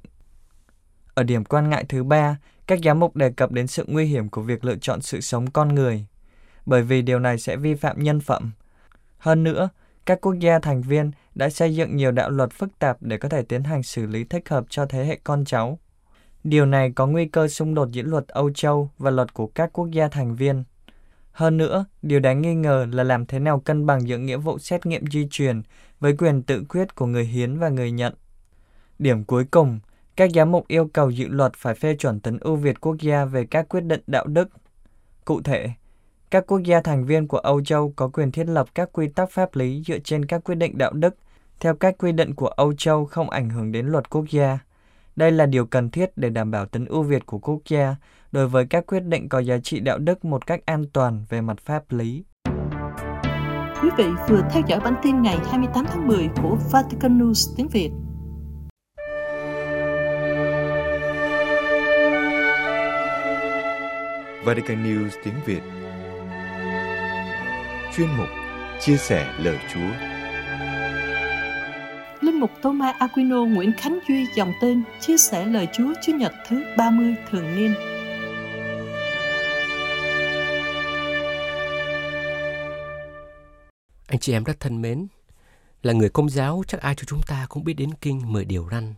Ở 1.13 1.23
điểm 1.23 1.45
quan 1.45 1.69
ngại 1.69 1.85
thứ 1.89 2.03
ba, 2.03 2.37
các 2.67 2.79
giám 2.83 2.99
mục 2.99 3.15
đề 3.15 3.31
cập 3.31 3.51
đến 3.51 3.67
sự 3.67 3.85
nguy 3.87 4.05
hiểm 4.05 4.29
của 4.29 4.41
việc 4.41 4.65
lựa 4.65 4.75
chọn 4.75 5.01
sự 5.01 5.21
sống 5.21 5.51
con 5.51 5.75
người, 5.75 6.05
bởi 6.65 6.81
vì 6.81 7.01
điều 7.01 7.19
này 7.19 7.37
sẽ 7.37 7.55
vi 7.55 7.75
phạm 7.75 8.03
nhân 8.03 8.19
phẩm. 8.19 8.51
Hơn 9.17 9.43
nữa, 9.43 9.69
các 10.05 10.21
quốc 10.21 10.33
gia 10.39 10.59
thành 10.59 10.81
viên 10.81 11.11
đã 11.35 11.49
xây 11.49 11.75
dựng 11.75 11.95
nhiều 11.95 12.11
đạo 12.11 12.29
luật 12.29 12.51
phức 12.53 12.79
tạp 12.79 12.97
để 13.01 13.17
có 13.17 13.29
thể 13.29 13.43
tiến 13.43 13.63
hành 13.63 13.83
xử 13.83 14.05
lý 14.05 14.23
thích 14.23 14.49
hợp 14.49 14.65
cho 14.69 14.85
thế 14.85 15.05
hệ 15.05 15.19
con 15.23 15.45
cháu. 15.45 15.79
Điều 16.45 16.65
này 16.65 16.91
có 16.91 17.07
nguy 17.07 17.25
cơ 17.25 17.47
xung 17.47 17.73
đột 17.73 17.91
giữa 17.91 18.03
luật 18.03 18.27
Âu 18.27 18.51
Châu 18.53 18.89
và 18.97 19.11
luật 19.11 19.33
của 19.33 19.47
các 19.47 19.69
quốc 19.73 19.91
gia 19.91 20.07
thành 20.07 20.35
viên. 20.35 20.63
Hơn 21.31 21.57
nữa, 21.57 21.85
điều 22.01 22.19
đáng 22.19 22.41
nghi 22.41 22.55
ngờ 22.55 22.87
là 22.91 23.03
làm 23.03 23.25
thế 23.25 23.39
nào 23.39 23.59
cân 23.59 23.85
bằng 23.85 24.07
giữa 24.07 24.17
nghĩa 24.17 24.37
vụ 24.37 24.59
xét 24.59 24.85
nghiệm 24.85 25.07
di 25.07 25.27
truyền 25.31 25.61
với 25.99 26.15
quyền 26.17 26.43
tự 26.43 26.63
quyết 26.69 26.95
của 26.95 27.05
người 27.05 27.25
hiến 27.25 27.57
và 27.57 27.69
người 27.69 27.91
nhận. 27.91 28.13
Điểm 28.99 29.23
cuối 29.23 29.45
cùng, 29.51 29.79
các 30.15 30.31
giám 30.33 30.51
mục 30.51 30.67
yêu 30.67 30.89
cầu 30.93 31.09
dự 31.09 31.27
luật 31.27 31.51
phải 31.55 31.75
phê 31.75 31.95
chuẩn 31.95 32.19
tính 32.19 32.37
ưu 32.41 32.55
việt 32.55 32.81
quốc 32.81 32.95
gia 32.99 33.25
về 33.25 33.45
các 33.45 33.69
quyết 33.69 33.81
định 33.81 34.01
đạo 34.07 34.25
đức. 34.25 34.49
Cụ 35.25 35.41
thể, 35.41 35.69
các 36.31 36.43
quốc 36.47 36.59
gia 36.63 36.81
thành 36.81 37.05
viên 37.05 37.27
của 37.27 37.37
Âu 37.37 37.63
Châu 37.63 37.93
có 37.95 38.07
quyền 38.07 38.31
thiết 38.31 38.47
lập 38.47 38.67
các 38.75 38.89
quy 38.93 39.07
tắc 39.07 39.31
pháp 39.31 39.55
lý 39.55 39.83
dựa 39.85 39.99
trên 39.99 40.25
các 40.25 40.43
quyết 40.43 40.55
định 40.55 40.77
đạo 40.77 40.91
đức 40.93 41.15
theo 41.59 41.75
các 41.75 41.95
quy 41.97 42.11
định 42.11 42.35
của 42.35 42.47
Âu 42.47 42.73
Châu 42.73 43.05
không 43.05 43.29
ảnh 43.29 43.49
hưởng 43.49 43.71
đến 43.71 43.87
luật 43.87 44.09
quốc 44.09 44.25
gia. 44.29 44.59
Đây 45.15 45.31
là 45.31 45.45
điều 45.45 45.65
cần 45.65 45.89
thiết 45.89 46.09
để 46.15 46.29
đảm 46.29 46.51
bảo 46.51 46.65
tính 46.65 46.85
ưu 46.85 47.03
việt 47.03 47.25
của 47.25 47.39
quốc 47.39 47.59
gia 47.69 47.95
đối 48.31 48.47
với 48.47 48.65
các 48.65 48.85
quyết 48.87 49.03
định 49.03 49.29
có 49.29 49.39
giá 49.39 49.57
trị 49.57 49.79
đạo 49.79 49.97
đức 49.97 50.25
một 50.25 50.47
cách 50.47 50.61
an 50.65 50.85
toàn 50.93 51.25
về 51.29 51.41
mặt 51.41 51.59
pháp 51.59 51.83
lý. 51.89 52.23
Quý 53.81 53.89
vị 53.97 54.05
vừa 54.29 54.41
theo 54.51 54.63
dõi 54.67 54.79
bản 54.79 54.95
tin 55.03 55.21
ngày 55.21 55.37
28 55.51 55.85
tháng 55.85 56.07
10 56.07 56.29
của 56.41 56.57
Vatican 56.71 57.19
News 57.19 57.53
tiếng 57.57 57.67
Việt. 57.67 57.89
Vatican 64.45 64.83
News 64.83 65.09
tiếng 65.23 65.35
Việt 65.45 65.61
Chuyên 67.95 68.07
mục 68.17 68.27
Chia 68.79 68.97
sẻ 68.97 69.33
lời 69.39 69.57
Chúa 69.73 70.14
mục 72.45 72.61
Thomas 72.61 72.95
Aquino 72.99 73.45
Nguyễn 73.45 73.73
Khánh 73.73 73.99
Duy 74.07 74.27
dòng 74.35 74.53
tên 74.61 74.83
chia 75.01 75.17
sẻ 75.17 75.45
lời 75.45 75.67
Chúa 75.73 75.93
Chúa 76.03 76.13
Nhật 76.13 76.33
thứ 76.47 76.63
30 76.77 77.15
thường 77.31 77.55
niên. 77.55 77.73
Anh 84.07 84.19
chị 84.19 84.33
em 84.33 84.43
rất 84.43 84.59
thân 84.59 84.81
mến, 84.81 85.07
là 85.83 85.93
người 85.93 86.09
công 86.09 86.29
giáo 86.29 86.63
chắc 86.67 86.81
ai 86.81 86.95
cho 86.95 87.03
chúng 87.07 87.21
ta 87.27 87.45
cũng 87.49 87.63
biết 87.63 87.73
đến 87.73 87.89
kinh 88.01 88.33
10 88.33 88.45
điều 88.45 88.67
răn. 88.71 88.93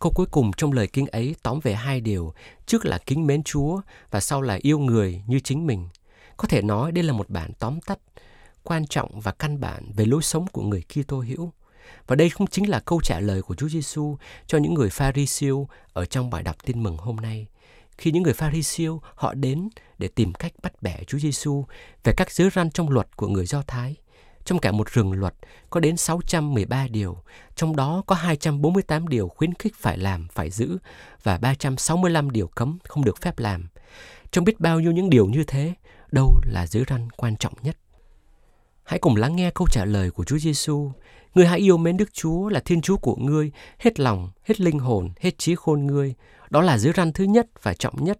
Câu 0.00 0.12
cuối 0.14 0.26
cùng 0.30 0.50
trong 0.56 0.72
lời 0.72 0.86
kinh 0.86 1.06
ấy 1.06 1.34
tóm 1.42 1.60
về 1.62 1.74
hai 1.74 2.00
điều, 2.00 2.32
trước 2.66 2.86
là 2.86 2.98
kính 3.06 3.26
mến 3.26 3.42
Chúa 3.42 3.80
và 4.10 4.20
sau 4.20 4.42
là 4.42 4.58
yêu 4.62 4.78
người 4.78 5.22
như 5.26 5.40
chính 5.40 5.66
mình. 5.66 5.88
Có 6.36 6.48
thể 6.48 6.62
nói 6.62 6.92
đây 6.92 7.04
là 7.04 7.12
một 7.12 7.30
bản 7.30 7.52
tóm 7.58 7.80
tắt 7.80 7.98
quan 8.62 8.86
trọng 8.86 9.20
và 9.20 9.32
căn 9.32 9.60
bản 9.60 9.92
về 9.96 10.04
lối 10.04 10.22
sống 10.22 10.46
của 10.46 10.62
người 10.62 10.82
Kitô 10.82 11.20
hữu. 11.20 11.52
Và 12.06 12.16
đây 12.16 12.30
cũng 12.30 12.46
chính 12.46 12.70
là 12.70 12.80
câu 12.80 13.00
trả 13.00 13.20
lời 13.20 13.42
của 13.42 13.54
Chúa 13.54 13.68
Giêsu 13.68 14.16
cho 14.46 14.58
những 14.58 14.74
người 14.74 14.90
Pharisêu 14.90 15.68
ở 15.92 16.04
trong 16.04 16.30
bài 16.30 16.42
đọc 16.42 16.56
tin 16.64 16.82
mừng 16.82 16.96
hôm 16.96 17.16
nay. 17.16 17.46
khi 17.98 18.10
những 18.12 18.22
người 18.22 18.32
Pharisêu 18.32 19.00
họ 19.14 19.34
đến 19.34 19.68
để 19.98 20.08
tìm 20.08 20.32
cách 20.32 20.52
bắt 20.62 20.82
bẻ 20.82 20.96
Chúa 21.06 21.18
Giêsu 21.18 21.64
về 22.04 22.12
các 22.16 22.30
giới 22.30 22.50
răn 22.50 22.70
trong 22.70 22.90
luật 22.90 23.16
của 23.16 23.28
người 23.28 23.46
Do 23.46 23.62
Thái. 23.66 23.96
Trong 24.44 24.58
cả 24.58 24.72
một 24.72 24.90
rừng 24.90 25.12
luật 25.12 25.34
có 25.70 25.80
đến 25.80 25.96
613 25.96 26.86
điều, 26.90 27.16
trong 27.56 27.76
đó 27.76 28.02
có 28.06 28.14
248 28.14 29.08
điều 29.08 29.28
khuyến 29.28 29.54
khích 29.54 29.74
phải 29.76 29.98
làm, 29.98 30.28
phải 30.32 30.50
giữ 30.50 30.78
và 31.22 31.38
365 31.38 32.30
điều 32.30 32.46
cấm 32.48 32.78
không 32.84 33.04
được 33.04 33.20
phép 33.20 33.38
làm. 33.38 33.68
Trong 34.30 34.44
biết 34.44 34.60
bao 34.60 34.80
nhiêu 34.80 34.92
những 34.92 35.10
điều 35.10 35.26
như 35.26 35.44
thế, 35.44 35.74
đâu 36.12 36.40
là 36.44 36.66
giới 36.66 36.84
răn 36.88 37.10
quan 37.10 37.36
trọng 37.36 37.54
nhất? 37.62 37.76
Hãy 38.90 38.98
cùng 38.98 39.16
lắng 39.16 39.36
nghe 39.36 39.50
câu 39.50 39.68
trả 39.70 39.84
lời 39.84 40.10
của 40.10 40.24
Chúa 40.24 40.38
Giêsu. 40.38 40.92
người 41.34 41.46
hãy 41.46 41.58
yêu 41.58 41.76
mến 41.76 41.96
Đức 41.96 42.14
Chúa 42.14 42.48
là 42.48 42.60
Thiên 42.60 42.80
Chúa 42.80 42.96
của 42.96 43.16
ngươi, 43.16 43.50
hết 43.78 44.00
lòng, 44.00 44.30
hết 44.44 44.60
linh 44.60 44.78
hồn, 44.78 45.10
hết 45.20 45.38
trí 45.38 45.54
khôn 45.54 45.86
ngươi. 45.86 46.14
Đó 46.50 46.60
là 46.60 46.78
giới 46.78 46.92
răn 46.96 47.12
thứ 47.12 47.24
nhất 47.24 47.46
và 47.62 47.74
trọng 47.74 48.04
nhất. 48.04 48.18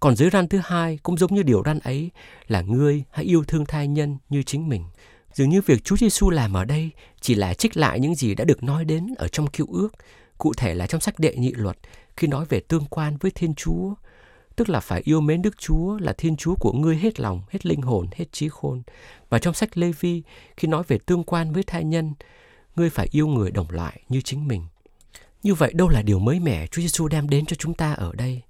Còn 0.00 0.16
giới 0.16 0.30
răn 0.30 0.48
thứ 0.48 0.60
hai 0.64 0.98
cũng 1.02 1.16
giống 1.16 1.34
như 1.34 1.42
điều 1.42 1.62
răn 1.64 1.78
ấy 1.78 2.10
là 2.48 2.60
ngươi 2.60 3.04
hãy 3.10 3.24
yêu 3.24 3.44
thương 3.44 3.66
thai 3.66 3.88
nhân 3.88 4.16
như 4.28 4.42
chính 4.42 4.68
mình. 4.68 4.84
Dường 5.34 5.48
như 5.48 5.60
việc 5.66 5.84
Chúa 5.84 5.96
Giêsu 5.96 6.30
làm 6.30 6.56
ở 6.56 6.64
đây 6.64 6.90
chỉ 7.20 7.34
là 7.34 7.54
trích 7.54 7.76
lại 7.76 8.00
những 8.00 8.14
gì 8.14 8.34
đã 8.34 8.44
được 8.44 8.62
nói 8.62 8.84
đến 8.84 9.06
ở 9.18 9.28
trong 9.28 9.46
cựu 9.46 9.66
ước, 9.72 9.88
cụ 10.38 10.52
thể 10.56 10.74
là 10.74 10.86
trong 10.86 11.00
sách 11.00 11.18
đệ 11.18 11.36
nhị 11.36 11.52
luật 11.52 11.78
khi 12.16 12.26
nói 12.26 12.44
về 12.48 12.60
tương 12.60 12.84
quan 12.90 13.16
với 13.16 13.30
Thiên 13.30 13.54
Chúa, 13.54 13.94
tức 14.58 14.68
là 14.68 14.80
phải 14.80 15.02
yêu 15.04 15.20
mến 15.20 15.42
Đức 15.42 15.58
Chúa 15.58 15.98
là 15.98 16.12
Thiên 16.12 16.36
Chúa 16.36 16.54
của 16.54 16.72
ngươi 16.72 16.96
hết 16.96 17.20
lòng, 17.20 17.42
hết 17.50 17.66
linh 17.66 17.82
hồn, 17.82 18.06
hết 18.16 18.32
trí 18.32 18.48
khôn. 18.48 18.82
Và 19.28 19.38
trong 19.38 19.54
sách 19.54 19.78
Lê 19.78 19.92
Vi, 20.00 20.22
khi 20.56 20.68
nói 20.68 20.82
về 20.88 20.98
tương 20.98 21.24
quan 21.24 21.52
với 21.52 21.62
thai 21.62 21.84
nhân, 21.84 22.14
ngươi 22.76 22.90
phải 22.90 23.08
yêu 23.10 23.26
người 23.26 23.50
đồng 23.50 23.70
loại 23.70 24.02
như 24.08 24.20
chính 24.20 24.48
mình. 24.48 24.66
Như 25.42 25.54
vậy 25.54 25.72
đâu 25.74 25.88
là 25.88 26.02
điều 26.02 26.18
mới 26.18 26.40
mẻ 26.40 26.66
Chúa 26.66 26.82
Giêsu 26.82 27.08
đem 27.08 27.28
đến 27.28 27.46
cho 27.46 27.56
chúng 27.56 27.74
ta 27.74 27.92
ở 27.92 28.12
đây? 28.12 28.42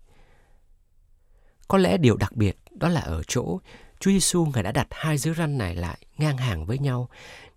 Có 1.69 1.79
lẽ 1.79 1.97
điều 1.97 2.17
đặc 2.17 2.37
biệt 2.37 2.57
đó 2.71 2.89
là 2.89 3.01
ở 3.01 3.23
chỗ 3.23 3.59
Chúa 4.01 4.11
Giêsu 4.11 4.47
ngài 4.55 4.63
đã 4.63 4.73
đặt 4.73 4.87
hai 4.91 5.19
giới 5.19 5.35
răn 5.35 5.59
này 5.59 5.75
lại 5.75 5.99
ngang 6.19 6.37
hàng 6.37 6.67
với 6.67 6.79
nhau. 6.79 7.09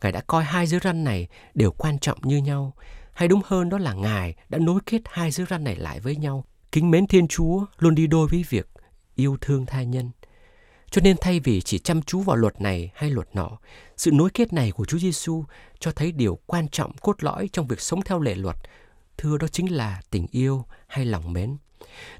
Ngài 0.01 0.11
đã 0.11 0.21
coi 0.21 0.43
hai 0.43 0.67
giới 0.67 0.79
răn 0.83 1.03
này 1.03 1.27
đều 1.53 1.71
quan 1.71 1.99
trọng 1.99 2.19
như 2.21 2.37
nhau. 2.37 2.73
Hay 3.13 3.27
đúng 3.27 3.41
hơn 3.45 3.69
đó 3.69 3.77
là 3.77 3.93
Ngài 3.93 4.35
đã 4.49 4.59
nối 4.59 4.79
kết 4.85 5.01
hai 5.05 5.31
giới 5.31 5.47
răn 5.49 5.63
này 5.63 5.75
lại 5.75 5.99
với 5.99 6.15
nhau. 6.15 6.45
Kính 6.71 6.91
mến 6.91 7.07
Thiên 7.07 7.27
Chúa 7.27 7.65
luôn 7.79 7.95
đi 7.95 8.07
đôi 8.07 8.27
với 8.27 8.45
việc 8.49 8.67
yêu 9.15 9.37
thương 9.41 9.65
tha 9.65 9.83
nhân. 9.83 10.11
Cho 10.91 11.01
nên 11.01 11.17
thay 11.21 11.39
vì 11.39 11.61
chỉ 11.61 11.79
chăm 11.79 12.01
chú 12.01 12.19
vào 12.19 12.35
luật 12.35 12.61
này 12.61 12.91
hay 12.95 13.09
luật 13.09 13.35
nọ, 13.35 13.57
sự 13.97 14.11
nối 14.11 14.29
kết 14.33 14.53
này 14.53 14.71
của 14.71 14.85
Chúa 14.85 14.97
Giêsu 14.97 15.43
cho 15.79 15.91
thấy 15.91 16.11
điều 16.11 16.39
quan 16.45 16.67
trọng 16.67 16.93
cốt 16.97 17.23
lõi 17.23 17.49
trong 17.53 17.67
việc 17.67 17.81
sống 17.81 18.01
theo 18.01 18.19
lệ 18.19 18.35
luật, 18.35 18.55
thưa 19.17 19.37
đó 19.37 19.47
chính 19.47 19.71
là 19.71 20.01
tình 20.09 20.27
yêu 20.31 20.65
hay 20.87 21.05
lòng 21.05 21.33
mến. 21.33 21.57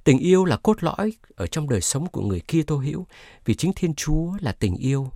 Tình 0.04 0.20
yêu 0.20 0.46
là 0.46 0.58
cốt 0.58 0.84
lõi 0.84 1.14
ở 1.36 1.48
trong 1.48 1.70
đời 1.70 1.82
sống 1.82 2.08
của 2.08 2.22
người 2.22 2.40
kia 2.40 2.64
tô 2.68 2.78
hữu, 2.78 3.08
vì 3.46 3.56
chính 3.56 3.74
Thiên 3.76 3.94
Chúa 3.96 4.34
là 4.40 4.52
tình 4.52 4.76
yêu. 4.76 5.08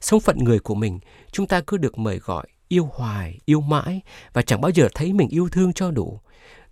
Sống 0.00 0.20
phận 0.20 0.38
người 0.38 0.58
của 0.58 0.74
mình, 0.74 0.98
chúng 1.32 1.46
ta 1.46 1.60
cứ 1.66 1.76
được 1.76 1.98
mời 1.98 2.18
gọi 2.18 2.46
yêu 2.68 2.88
hoài, 2.92 3.38
yêu 3.44 3.60
mãi 3.60 4.00
và 4.32 4.42
chẳng 4.42 4.60
bao 4.60 4.70
giờ 4.70 4.88
thấy 4.94 5.12
mình 5.12 5.28
yêu 5.28 5.48
thương 5.52 5.72
cho 5.72 5.90
đủ. 5.90 6.20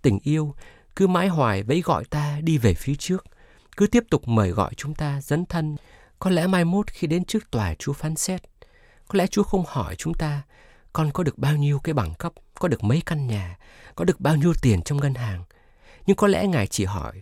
Tình 0.01 0.19
yêu 0.23 0.53
cứ 0.95 1.07
mãi 1.07 1.27
hoài 1.27 1.63
vẫy 1.63 1.81
gọi 1.81 2.05
ta 2.05 2.39
đi 2.41 2.57
về 2.57 2.73
phía 2.73 2.95
trước, 2.95 3.25
cứ 3.77 3.87
tiếp 3.87 4.03
tục 4.09 4.27
mời 4.27 4.49
gọi 4.49 4.73
chúng 4.77 4.95
ta 4.95 5.21
dấn 5.21 5.45
thân. 5.45 5.75
Có 6.19 6.29
lẽ 6.29 6.47
mai 6.47 6.65
mốt 6.65 6.91
khi 6.91 7.07
đến 7.07 7.25
trước 7.25 7.51
tòa 7.51 7.75
Chúa 7.79 7.93
phán 7.93 8.15
xét, 8.15 8.41
có 9.07 9.17
lẽ 9.17 9.27
Chúa 9.27 9.43
không 9.43 9.63
hỏi 9.67 9.95
chúng 9.95 10.13
ta 10.13 10.41
con 10.93 11.11
có 11.11 11.23
được 11.23 11.37
bao 11.37 11.55
nhiêu 11.55 11.79
cái 11.79 11.93
bằng 11.93 12.13
cấp, 12.13 12.33
có 12.59 12.67
được 12.67 12.83
mấy 12.83 13.01
căn 13.05 13.27
nhà, 13.27 13.57
có 13.95 14.05
được 14.05 14.19
bao 14.19 14.35
nhiêu 14.35 14.53
tiền 14.61 14.81
trong 14.81 14.97
ngân 14.97 15.13
hàng. 15.13 15.43
Nhưng 16.05 16.15
có 16.15 16.27
lẽ 16.27 16.47
Ngài 16.47 16.67
chỉ 16.67 16.85
hỏi 16.85 17.21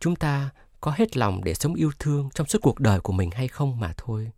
chúng 0.00 0.16
ta 0.16 0.50
có 0.80 0.92
hết 0.96 1.16
lòng 1.16 1.44
để 1.44 1.54
sống 1.54 1.74
yêu 1.74 1.90
thương 1.98 2.28
trong 2.34 2.46
suốt 2.46 2.58
cuộc 2.62 2.80
đời 2.80 3.00
của 3.00 3.12
mình 3.12 3.30
hay 3.30 3.48
không 3.48 3.80
mà 3.80 3.92
thôi. 3.96 4.30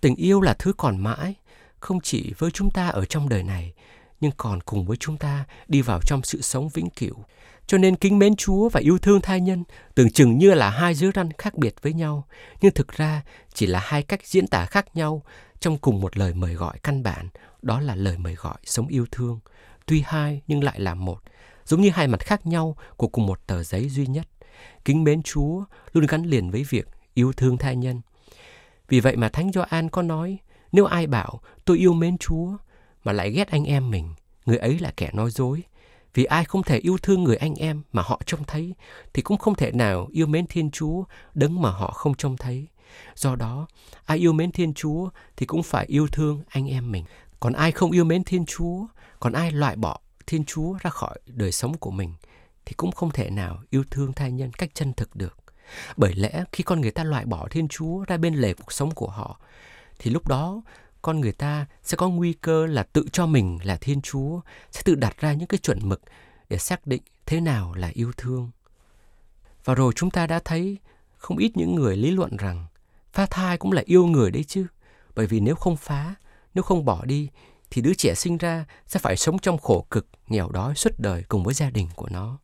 Tình 0.00 0.14
yêu 0.14 0.40
là 0.40 0.54
thứ 0.58 0.72
còn 0.72 0.98
mãi, 0.98 1.34
không 1.80 2.00
chỉ 2.00 2.34
với 2.38 2.50
chúng 2.50 2.70
ta 2.70 2.88
ở 2.88 3.04
trong 3.04 3.28
đời 3.28 3.42
này, 3.42 3.72
nhưng 4.20 4.32
còn 4.36 4.60
cùng 4.60 4.86
với 4.86 4.96
chúng 4.96 5.18
ta 5.18 5.44
đi 5.68 5.82
vào 5.82 6.00
trong 6.06 6.22
sự 6.22 6.40
sống 6.40 6.68
vĩnh 6.68 6.90
cửu. 6.90 7.24
Cho 7.66 7.78
nên 7.78 7.96
kính 7.96 8.18
mến 8.18 8.36
Chúa 8.36 8.68
và 8.68 8.80
yêu 8.80 8.98
thương 8.98 9.20
thai 9.20 9.40
nhân 9.40 9.64
tưởng 9.94 10.10
chừng 10.10 10.38
như 10.38 10.54
là 10.54 10.70
hai 10.70 10.94
giới 10.94 11.10
răn 11.14 11.30
khác 11.32 11.54
biệt 11.54 11.74
với 11.82 11.92
nhau, 11.92 12.28
nhưng 12.60 12.74
thực 12.74 12.88
ra 12.88 13.22
chỉ 13.54 13.66
là 13.66 13.80
hai 13.84 14.02
cách 14.02 14.26
diễn 14.26 14.46
tả 14.46 14.66
khác 14.66 14.96
nhau 14.96 15.22
trong 15.60 15.78
cùng 15.78 16.00
một 16.00 16.16
lời 16.16 16.34
mời 16.34 16.54
gọi 16.54 16.78
căn 16.82 17.02
bản, 17.02 17.28
đó 17.62 17.80
là 17.80 17.94
lời 17.94 18.18
mời 18.18 18.34
gọi 18.34 18.56
sống 18.64 18.86
yêu 18.86 19.06
thương. 19.10 19.40
Tuy 19.86 20.02
hai 20.06 20.42
nhưng 20.46 20.64
lại 20.64 20.80
là 20.80 20.94
một, 20.94 21.18
giống 21.64 21.80
như 21.80 21.90
hai 21.90 22.08
mặt 22.08 22.20
khác 22.20 22.46
nhau 22.46 22.76
của 22.96 23.08
cùng 23.08 23.26
một 23.26 23.40
tờ 23.46 23.62
giấy 23.62 23.88
duy 23.88 24.06
nhất. 24.06 24.26
Kính 24.84 25.04
mến 25.04 25.22
Chúa 25.22 25.64
luôn 25.92 26.06
gắn 26.06 26.22
liền 26.22 26.50
với 26.50 26.64
việc 26.68 26.88
yêu 27.14 27.32
thương 27.32 27.58
thai 27.58 27.76
nhân. 27.76 28.00
Vì 28.88 29.00
vậy 29.00 29.16
mà 29.16 29.28
Thánh 29.28 29.52
Gioan 29.52 29.88
có 29.88 30.02
nói, 30.02 30.38
nếu 30.72 30.84
ai 30.84 31.06
bảo 31.06 31.40
tôi 31.64 31.78
yêu 31.78 31.92
mến 31.92 32.18
Chúa 32.18 32.56
mà 33.04 33.12
lại 33.12 33.30
ghét 33.30 33.48
anh 33.48 33.64
em 33.64 33.90
mình, 33.90 34.14
người 34.46 34.56
ấy 34.56 34.78
là 34.78 34.92
kẻ 34.96 35.10
nói 35.12 35.30
dối. 35.30 35.62
Vì 36.16 36.24
ai 36.24 36.44
không 36.44 36.62
thể 36.62 36.78
yêu 36.78 36.96
thương 37.02 37.24
người 37.24 37.36
anh 37.36 37.54
em 37.54 37.82
mà 37.92 38.02
họ 38.02 38.20
trông 38.26 38.44
thấy, 38.44 38.74
thì 39.14 39.22
cũng 39.22 39.38
không 39.38 39.54
thể 39.54 39.72
nào 39.72 40.08
yêu 40.12 40.26
mến 40.26 40.46
Thiên 40.46 40.70
Chúa 40.70 41.04
đấng 41.34 41.62
mà 41.62 41.70
họ 41.70 41.90
không 41.90 42.14
trông 42.14 42.36
thấy. 42.36 42.66
Do 43.14 43.36
đó, 43.36 43.66
ai 44.04 44.18
yêu 44.18 44.32
mến 44.32 44.52
Thiên 44.52 44.74
Chúa 44.74 45.08
thì 45.36 45.46
cũng 45.46 45.62
phải 45.62 45.86
yêu 45.86 46.08
thương 46.12 46.42
anh 46.48 46.66
em 46.66 46.92
mình. 46.92 47.04
Còn 47.40 47.52
ai 47.52 47.72
không 47.72 47.90
yêu 47.90 48.04
mến 48.04 48.24
Thiên 48.24 48.46
Chúa, 48.46 48.86
còn 49.20 49.32
ai 49.32 49.50
loại 49.52 49.76
bỏ 49.76 49.98
Thiên 50.26 50.44
Chúa 50.44 50.74
ra 50.80 50.90
khỏi 50.90 51.18
đời 51.26 51.52
sống 51.52 51.76
của 51.78 51.90
mình, 51.90 52.14
thì 52.66 52.74
cũng 52.76 52.92
không 52.92 53.10
thể 53.10 53.30
nào 53.30 53.62
yêu 53.70 53.84
thương 53.90 54.12
thai 54.12 54.32
nhân 54.32 54.52
cách 54.52 54.70
chân 54.74 54.92
thực 54.92 55.16
được. 55.16 55.36
Bởi 55.96 56.14
lẽ 56.14 56.44
khi 56.52 56.64
con 56.64 56.80
người 56.80 56.90
ta 56.90 57.04
loại 57.04 57.24
bỏ 57.24 57.48
Thiên 57.50 57.68
Chúa 57.68 58.04
ra 58.04 58.16
bên 58.16 58.34
lề 58.34 58.54
cuộc 58.54 58.72
sống 58.72 58.90
của 58.90 59.08
họ, 59.08 59.40
thì 59.98 60.10
lúc 60.10 60.28
đó 60.28 60.62
con 61.06 61.20
người 61.20 61.32
ta 61.32 61.66
sẽ 61.82 61.96
có 61.96 62.08
nguy 62.08 62.32
cơ 62.32 62.66
là 62.66 62.82
tự 62.82 63.06
cho 63.12 63.26
mình 63.26 63.58
là 63.62 63.76
Thiên 63.76 64.02
Chúa, 64.02 64.40
sẽ 64.72 64.82
tự 64.84 64.94
đặt 64.94 65.18
ra 65.18 65.32
những 65.32 65.46
cái 65.46 65.58
chuẩn 65.58 65.88
mực 65.88 66.02
để 66.48 66.58
xác 66.58 66.86
định 66.86 67.02
thế 67.26 67.40
nào 67.40 67.74
là 67.74 67.90
yêu 67.94 68.12
thương. 68.16 68.50
Và 69.64 69.74
rồi 69.74 69.92
chúng 69.96 70.10
ta 70.10 70.26
đã 70.26 70.40
thấy 70.44 70.78
không 71.16 71.38
ít 71.38 71.56
những 71.56 71.74
người 71.74 71.96
lý 71.96 72.10
luận 72.10 72.36
rằng 72.36 72.66
phá 73.12 73.26
thai 73.26 73.58
cũng 73.58 73.72
là 73.72 73.82
yêu 73.84 74.06
người 74.06 74.30
đấy 74.30 74.44
chứ. 74.44 74.66
Bởi 75.14 75.26
vì 75.26 75.40
nếu 75.40 75.54
không 75.54 75.76
phá, 75.76 76.14
nếu 76.54 76.62
không 76.62 76.84
bỏ 76.84 77.04
đi, 77.04 77.28
thì 77.70 77.82
đứa 77.82 77.94
trẻ 77.94 78.14
sinh 78.14 78.36
ra 78.38 78.64
sẽ 78.86 79.00
phải 79.00 79.16
sống 79.16 79.38
trong 79.38 79.58
khổ 79.58 79.86
cực, 79.90 80.08
nghèo 80.28 80.48
đói 80.48 80.74
suốt 80.74 80.92
đời 80.98 81.22
cùng 81.28 81.44
với 81.44 81.54
gia 81.54 81.70
đình 81.70 81.88
của 81.96 82.08
nó. 82.10 82.38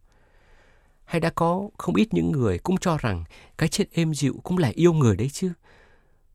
Hay 1.05 1.21
đã 1.21 1.31
có 1.31 1.69
không 1.79 1.95
ít 1.95 2.15
những 2.15 2.33
người 2.33 2.59
cũng 2.59 2.77
cho 2.77 2.99
rằng 2.99 3.25
cái 3.59 3.69
chết 3.69 3.85
êm 3.93 4.15
dịu 4.15 4.41
cũng 4.43 4.59
là 4.59 4.73
yêu 4.75 4.93
người 4.93 5.17
đấy 5.17 5.31
chứ. 5.33 5.53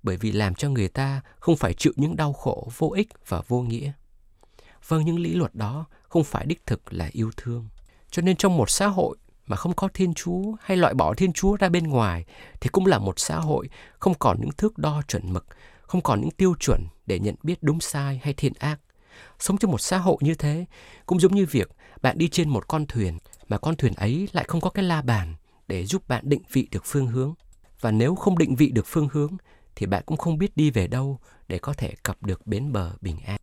Bởi 0.04 0.18
vì 0.18 0.32
làm 0.32 0.56
cho 0.56 0.70
người 0.70 0.88
ta 0.88 1.22
không 1.40 1.58
phải 1.58 1.74
chịu 1.74 1.94
những 1.96 2.16
đau 2.16 2.34
khổ 2.34 2.70
vô 2.78 2.92
ích 2.96 3.10
và 3.28 3.42
vô 3.48 3.62
nghĩa. 3.62 3.92
Vâng, 4.88 5.06
những 5.06 5.20
lý 5.20 5.34
luật 5.34 5.56
đó 5.56 5.86
không 6.10 6.24
phải 6.24 6.46
đích 6.46 6.66
thực 6.66 6.94
là 6.94 7.10
yêu 7.12 7.32
thương. 7.38 7.68
Cho 8.12 8.22
nên 8.22 8.36
trong 8.36 8.58
một 8.58 8.70
xã 8.70 8.88
hội 8.88 9.18
mà 9.46 9.56
không 9.56 9.74
có 9.74 9.88
Thiên 9.94 10.14
Chúa 10.14 10.56
hay 10.62 10.78
loại 10.78 10.94
bỏ 10.94 11.14
Thiên 11.14 11.34
Chúa 11.34 11.56
ra 11.56 11.70
bên 11.70 11.88
ngoài 11.88 12.26
thì 12.60 12.70
cũng 12.70 12.86
là 12.86 13.00
một 13.00 13.20
xã 13.20 13.40
hội 13.40 13.70
không 14.00 14.14
còn 14.14 14.38
những 14.42 14.52
thước 14.52 14.78
đo 14.78 15.02
chuẩn 15.08 15.34
mực, 15.34 15.46
không 15.82 16.02
còn 16.02 16.22
những 16.22 16.32
tiêu 16.32 16.56
chuẩn 16.60 16.82
để 17.06 17.20
nhận 17.20 17.36
biết 17.44 17.58
đúng 17.62 17.80
sai 17.80 18.20
hay 18.24 18.34
thiện 18.34 18.54
ác. 18.60 18.80
Sống 19.40 19.58
trong 19.58 19.72
một 19.72 19.82
xã 19.82 19.98
hội 19.98 20.18
như 20.20 20.36
thế 20.36 20.66
cũng 21.06 21.20
giống 21.20 21.36
như 21.36 21.46
việc 21.46 21.72
bạn 22.02 22.18
đi 22.18 22.30
trên 22.30 22.50
một 22.50 22.68
con 22.68 22.86
thuyền 22.86 23.18
mà 23.48 23.58
con 23.58 23.76
thuyền 23.76 23.94
ấy 23.94 24.30
lại 24.32 24.46
không 24.48 24.62
có 24.62 24.70
cái 24.70 24.86
la 24.86 25.02
bàn 25.02 25.36
để 25.68 25.86
giúp 25.86 26.08
bạn 26.08 26.30
định 26.30 26.42
vị 26.52 26.68
được 26.72 26.86
phương 26.86 27.08
hướng. 27.08 27.34
Và 27.82 27.92
nếu 27.92 28.16
không 28.16 28.38
định 28.38 28.56
vị 28.56 28.72
được 28.72 28.86
phương 28.88 29.08
hướng 29.12 29.38
thì 29.78 29.86
bạn 29.86 30.04
cũng 30.06 30.18
không 30.18 30.38
biết 30.38 30.58
đi 30.58 30.72
về 30.72 30.88
đâu 30.88 31.20
để 31.48 31.60
có 31.60 31.74
thể 31.74 31.94
cập 32.04 32.24
được 32.24 32.48
bến 32.48 32.72
bờ 32.72 32.92
bình 33.02 33.20
an. 33.26 33.40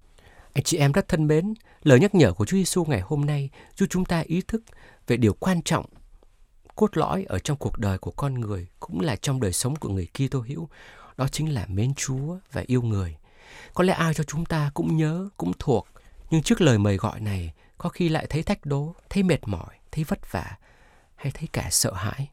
Anh 0.53 0.65
chị 0.65 0.79
em 0.79 0.93
rất 0.93 1.09
thân 1.09 1.27
mến, 1.27 1.55
lời 1.83 2.01
nhắc 2.01 2.15
nhở 2.15 2.33
của 2.33 2.47
Chúa 2.47 2.57
Giêsu 2.57 2.85
ngày 2.85 3.01
hôm 3.01 3.25
nay 3.25 3.51
giúp 3.77 3.87
chúng 3.91 4.05
ta 4.05 4.21
ý 4.27 4.43
thức 4.49 4.63
về 5.07 5.17
điều 5.17 5.35
quan 5.35 5.63
trọng 5.63 5.87
cốt 6.75 6.97
lõi 6.97 7.25
ở 7.25 7.39
trong 7.39 7.57
cuộc 7.57 7.79
đời 7.79 7.99
của 7.99 8.11
con 8.11 8.35
người 8.35 8.67
cũng 8.81 9.01
là 9.01 9.17
trong 9.17 9.41
đời 9.41 9.53
sống 9.53 9.77
của 9.77 9.89
người 9.89 10.07
Kitô 10.07 10.45
hữu, 10.49 10.69
đó 11.17 11.29
chính 11.29 11.55
là 11.55 11.67
mến 11.69 11.95
Chúa 11.95 12.37
và 12.53 12.63
yêu 12.67 12.83
người. 12.83 13.17
Có 13.75 13.85
lẽ 13.85 13.93
ai 13.93 14.15
cho 14.15 14.25
chúng 14.25 14.45
ta 14.45 14.71
cũng 14.75 14.97
nhớ, 14.97 15.29
cũng 15.37 15.53
thuộc, 15.59 15.89
nhưng 16.31 16.43
trước 16.43 16.61
lời 16.61 16.79
mời 16.79 16.97
gọi 16.97 17.21
này, 17.21 17.53
có 17.79 17.89
khi 17.89 18.09
lại 18.09 18.27
thấy 18.31 18.43
thách 18.43 18.67
đố, 18.67 18.95
thấy 19.11 19.23
mệt 19.23 19.49
mỏi, 19.49 19.75
thấy 19.93 20.05
vất 20.05 20.33
vả, 20.33 20.59
hay 21.17 21.33
thấy 21.33 21.49
cả 21.53 21.69
sợ 21.71 21.93
hãi. 21.93 22.31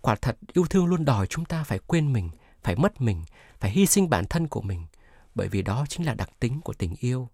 Quả 0.00 0.14
thật, 0.14 0.36
yêu 0.52 0.66
thương 0.70 0.86
luôn 0.86 1.04
đòi 1.04 1.26
chúng 1.26 1.44
ta 1.44 1.64
phải 1.64 1.78
quên 1.86 2.12
mình, 2.12 2.30
phải 2.66 2.76
mất 2.76 3.00
mình, 3.00 3.24
phải 3.60 3.70
hy 3.70 3.86
sinh 3.86 4.10
bản 4.10 4.24
thân 4.24 4.48
của 4.48 4.60
mình, 4.60 4.86
bởi 5.34 5.48
vì 5.48 5.62
đó 5.62 5.86
chính 5.88 6.06
là 6.06 6.14
đặc 6.14 6.30
tính 6.40 6.60
của 6.60 6.72
tình 6.72 6.94
yêu. 7.00 7.28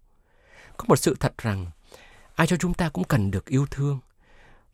Có 0.77 0.85
một 0.87 0.95
sự 0.95 1.15
thật 1.19 1.33
rằng, 1.37 1.65
ai 2.35 2.47
cho 2.47 2.57
chúng 2.57 2.73
ta 2.73 2.89
cũng 2.89 3.03
cần 3.03 3.31
được 3.31 3.45
yêu 3.45 3.65
thương, 3.71 3.99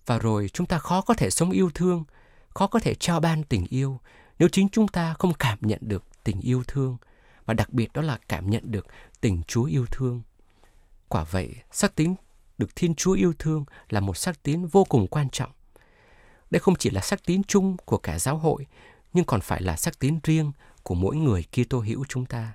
và 0.06 0.20
rồi 0.20 0.50
chúng 0.54 0.68
ta 0.68 0.78
khó 0.78 1.02
có 1.02 1.14
thể 1.14 1.30
sống 1.30 1.52
yêu 1.52 1.70
thương, 1.76 2.04
khó 2.50 2.68
có 2.68 2.80
thể 2.80 2.96
trao 2.96 3.20
ban 3.20 3.44
tình 3.44 3.66
yêu 3.70 4.00
nếu 4.40 4.50
chính 4.50 4.70
chúng 4.70 4.88
ta 4.88 5.14
không 5.14 5.34
cảm 5.34 5.58
nhận 5.62 5.80
được 5.82 6.04
tình 6.24 6.42
yêu 6.42 6.64
thương 6.68 6.98
và 7.46 7.54
đặc 7.54 7.74
biệt 7.74 7.94
đó 7.94 8.02
là 8.02 8.20
cảm 8.28 8.50
nhận 8.50 8.72
được 8.72 8.88
tình 9.22 9.42
Chúa 9.48 9.64
yêu 9.64 9.86
thương. 9.92 10.22
Quả 11.08 11.24
vậy, 11.24 11.56
sắc 11.72 11.96
tín 11.96 12.16
được 12.58 12.76
Thiên 12.76 12.96
Chúa 12.96 13.14
yêu 13.14 13.34
thương 13.40 13.66
là 13.90 14.00
một 14.00 14.18
sắc 14.18 14.44
tín 14.44 14.66
vô 14.66 14.84
cùng 14.84 15.08
quan 15.08 15.30
trọng. 15.30 15.52
đây 16.52 16.60
không 16.60 16.76
chỉ 16.76 16.90
là 16.90 17.02
sắc 17.02 17.26
tín 17.26 17.44
chung 17.44 17.78
của 17.86 17.98
cả 17.98 18.20
giáo 18.20 18.38
hội, 18.38 18.66
nhưng 19.14 19.26
còn 19.26 19.42
phải 19.42 19.62
là 19.62 19.76
sắc 19.76 20.00
tín 20.00 20.20
riêng 20.24 20.52
của 20.84 20.96
mỗi 20.96 21.16
người 21.16 21.44
Kitô 21.44 21.80
hữu 21.80 22.06
chúng 22.10 22.26
ta. 22.26 22.54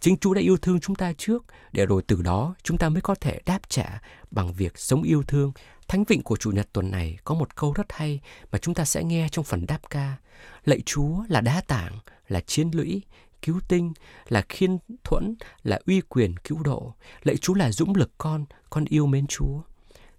Chính 0.00 0.16
Chúa 0.16 0.34
đã 0.34 0.40
yêu 0.40 0.56
thương 0.56 0.80
chúng 0.80 0.96
ta 0.96 1.12
trước, 1.12 1.44
để 1.72 1.86
rồi 1.86 2.02
từ 2.06 2.22
đó 2.22 2.54
chúng 2.62 2.78
ta 2.78 2.88
mới 2.88 3.02
có 3.02 3.14
thể 3.14 3.40
đáp 3.46 3.60
trả 3.68 4.00
bằng 4.30 4.52
việc 4.52 4.78
sống 4.78 5.02
yêu 5.02 5.22
thương. 5.22 5.52
Thánh 5.88 6.04
vịnh 6.04 6.22
của 6.22 6.36
Chủ 6.36 6.50
nhật 6.50 6.68
tuần 6.72 6.90
này 6.90 7.18
có 7.24 7.34
một 7.34 7.56
câu 7.56 7.72
rất 7.72 7.86
hay 7.90 8.20
mà 8.52 8.58
chúng 8.58 8.74
ta 8.74 8.84
sẽ 8.84 9.04
nghe 9.04 9.28
trong 9.32 9.44
phần 9.44 9.66
đáp 9.66 9.80
ca. 9.90 10.16
Lạy 10.64 10.80
Chúa 10.86 11.24
là 11.28 11.40
đá 11.40 11.62
tảng, 11.66 11.98
là 12.28 12.40
chiến 12.40 12.70
lũy, 12.72 13.02
cứu 13.42 13.60
tinh, 13.68 13.92
là 14.28 14.42
khiên 14.48 14.78
thuẫn, 15.04 15.36
là 15.62 15.80
uy 15.86 16.00
quyền 16.00 16.36
cứu 16.36 16.62
độ. 16.62 16.94
Lạy 17.22 17.36
Chúa 17.36 17.54
là 17.54 17.72
dũng 17.72 17.94
lực 17.94 18.10
con, 18.18 18.44
con 18.70 18.84
yêu 18.84 19.06
mến 19.06 19.26
Chúa. 19.26 19.60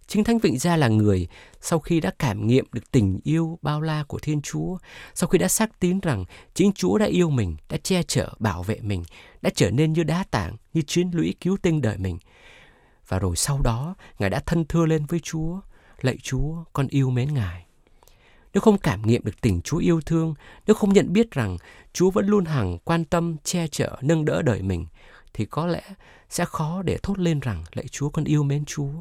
Chính 0.07 0.23
Thánh 0.23 0.39
Vịnh 0.39 0.57
Gia 0.57 0.77
là 0.77 0.87
người 0.87 1.27
sau 1.61 1.79
khi 1.79 1.99
đã 1.99 2.11
cảm 2.19 2.47
nghiệm 2.47 2.65
được 2.73 2.91
tình 2.91 3.19
yêu 3.23 3.59
bao 3.61 3.81
la 3.81 4.03
của 4.03 4.19
Thiên 4.19 4.41
Chúa, 4.41 4.77
sau 5.13 5.27
khi 5.27 5.37
đã 5.37 5.47
xác 5.47 5.79
tín 5.79 5.99
rằng 5.99 6.25
chính 6.53 6.71
Chúa 6.73 6.97
đã 6.97 7.05
yêu 7.05 7.29
mình, 7.29 7.57
đã 7.69 7.77
che 7.77 8.03
chở, 8.03 8.29
bảo 8.39 8.63
vệ 8.63 8.79
mình, 8.81 9.03
đã 9.41 9.49
trở 9.55 9.71
nên 9.71 9.93
như 9.93 10.03
đá 10.03 10.23
tảng, 10.31 10.57
như 10.73 10.81
chiến 10.81 11.11
lũy 11.13 11.35
cứu 11.41 11.57
tinh 11.61 11.81
đời 11.81 11.97
mình. 11.97 12.17
Và 13.07 13.19
rồi 13.19 13.35
sau 13.35 13.61
đó, 13.61 13.95
Ngài 14.19 14.29
đã 14.29 14.39
thân 14.45 14.65
thưa 14.65 14.85
lên 14.85 15.05
với 15.05 15.19
Chúa, 15.19 15.59
lạy 16.01 16.17
Chúa, 16.23 16.63
con 16.73 16.87
yêu 16.87 17.09
mến 17.09 17.33
Ngài. 17.33 17.65
Nếu 18.53 18.61
không 18.61 18.77
cảm 18.77 19.01
nghiệm 19.01 19.23
được 19.23 19.41
tình 19.41 19.61
Chúa 19.61 19.77
yêu 19.77 20.01
thương, 20.01 20.33
nếu 20.67 20.75
không 20.75 20.93
nhận 20.93 21.13
biết 21.13 21.31
rằng 21.31 21.57
Chúa 21.93 22.11
vẫn 22.11 22.27
luôn 22.27 22.45
hằng 22.45 22.77
quan 22.77 23.05
tâm, 23.05 23.35
che 23.43 23.67
chở, 23.67 23.97
nâng 24.01 24.25
đỡ 24.25 24.41
đời 24.41 24.61
mình, 24.61 24.85
thì 25.33 25.45
có 25.45 25.67
lẽ 25.67 25.81
sẽ 26.29 26.45
khó 26.45 26.81
để 26.81 26.97
thốt 27.03 27.19
lên 27.19 27.39
rằng 27.39 27.63
lạy 27.73 27.87
Chúa 27.87 28.09
con 28.09 28.25
yêu 28.25 28.43
mến 28.43 28.65
Chúa, 28.65 28.91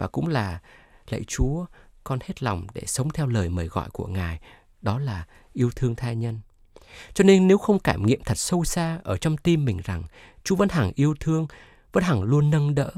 và 0.00 0.06
cũng 0.06 0.28
là 0.28 0.60
lạy 1.08 1.24
Chúa, 1.26 1.64
con 2.04 2.18
hết 2.22 2.42
lòng 2.42 2.66
để 2.74 2.82
sống 2.86 3.10
theo 3.10 3.26
lời 3.26 3.48
mời 3.48 3.66
gọi 3.66 3.90
của 3.92 4.06
Ngài, 4.06 4.40
đó 4.82 4.98
là 4.98 5.26
yêu 5.52 5.70
thương 5.76 5.94
tha 5.94 6.12
nhân. 6.12 6.40
Cho 7.14 7.24
nên 7.24 7.48
nếu 7.48 7.58
không 7.58 7.78
cảm 7.78 8.06
nghiệm 8.06 8.20
thật 8.24 8.38
sâu 8.38 8.64
xa 8.64 8.98
ở 9.04 9.16
trong 9.16 9.36
tim 9.36 9.64
mình 9.64 9.80
rằng 9.84 10.02
Chúa 10.44 10.56
vẫn 10.56 10.68
hằng 10.68 10.92
yêu 10.94 11.14
thương, 11.20 11.46
vẫn 11.92 12.04
hằng 12.04 12.22
luôn 12.22 12.50
nâng 12.50 12.74
đỡ, 12.74 12.90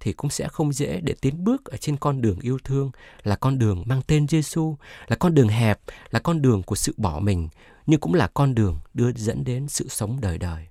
thì 0.00 0.12
cũng 0.12 0.30
sẽ 0.30 0.48
không 0.48 0.72
dễ 0.72 1.00
để 1.00 1.14
tiến 1.20 1.44
bước 1.44 1.64
ở 1.64 1.76
trên 1.76 1.96
con 1.96 2.20
đường 2.20 2.38
yêu 2.40 2.58
thương 2.64 2.90
là 3.22 3.36
con 3.36 3.58
đường 3.58 3.82
mang 3.86 4.02
tên 4.06 4.28
Giêsu, 4.28 4.76
là 5.06 5.16
con 5.16 5.34
đường 5.34 5.48
hẹp, 5.48 5.80
là 6.10 6.20
con 6.20 6.42
đường 6.42 6.62
của 6.62 6.76
sự 6.76 6.94
bỏ 6.96 7.20
mình, 7.20 7.48
nhưng 7.86 8.00
cũng 8.00 8.14
là 8.14 8.26
con 8.34 8.54
đường 8.54 8.78
đưa 8.94 9.12
dẫn 9.12 9.44
đến 9.44 9.68
sự 9.68 9.88
sống 9.88 10.20
đời 10.20 10.38
đời. 10.38 10.66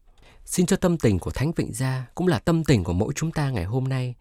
Xin 0.45 0.65
cho 0.65 0.77
tâm 0.77 0.97
tình 0.97 1.19
của 1.19 1.31
Thánh 1.31 1.51
Vịnh 1.51 1.73
Gia 1.73 2.05
cũng 2.15 2.27
là 2.27 2.39
tâm 2.39 2.63
tình 2.63 2.83
của 2.83 2.93
mỗi 2.93 3.13
chúng 3.15 3.31
ta 3.31 3.49
ngày 3.49 3.65
hôm 3.65 3.83
nay 3.83 4.15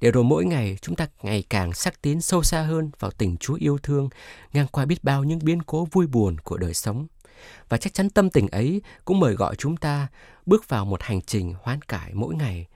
để 0.00 0.10
rồi 0.10 0.24
mỗi 0.24 0.44
ngày 0.44 0.76
chúng 0.82 0.96
ta 0.96 1.08
ngày 1.22 1.44
càng 1.50 1.72
sắc 1.72 2.02
tiến 2.02 2.20
sâu 2.20 2.42
xa 2.42 2.62
hơn 2.62 2.90
vào 2.98 3.10
tình 3.10 3.36
Chúa 3.36 3.54
yêu 3.54 3.78
thương, 3.82 4.08
ngang 4.52 4.66
qua 4.66 4.84
biết 4.84 5.04
bao 5.04 5.24
những 5.24 5.38
biến 5.42 5.62
cố 5.62 5.88
vui 5.92 6.06
buồn 6.06 6.38
của 6.38 6.56
đời 6.56 6.74
sống. 6.74 7.06
Và 7.68 7.76
chắc 7.76 7.94
chắn 7.94 8.10
tâm 8.10 8.30
tình 8.30 8.48
ấy 8.48 8.82
cũng 9.04 9.20
mời 9.20 9.34
gọi 9.34 9.56
chúng 9.56 9.76
ta 9.76 10.08
bước 10.46 10.68
vào 10.68 10.84
một 10.84 11.02
hành 11.02 11.22
trình 11.22 11.54
hoán 11.62 11.82
cải 11.82 12.14
mỗi 12.14 12.34
ngày. 12.34 12.66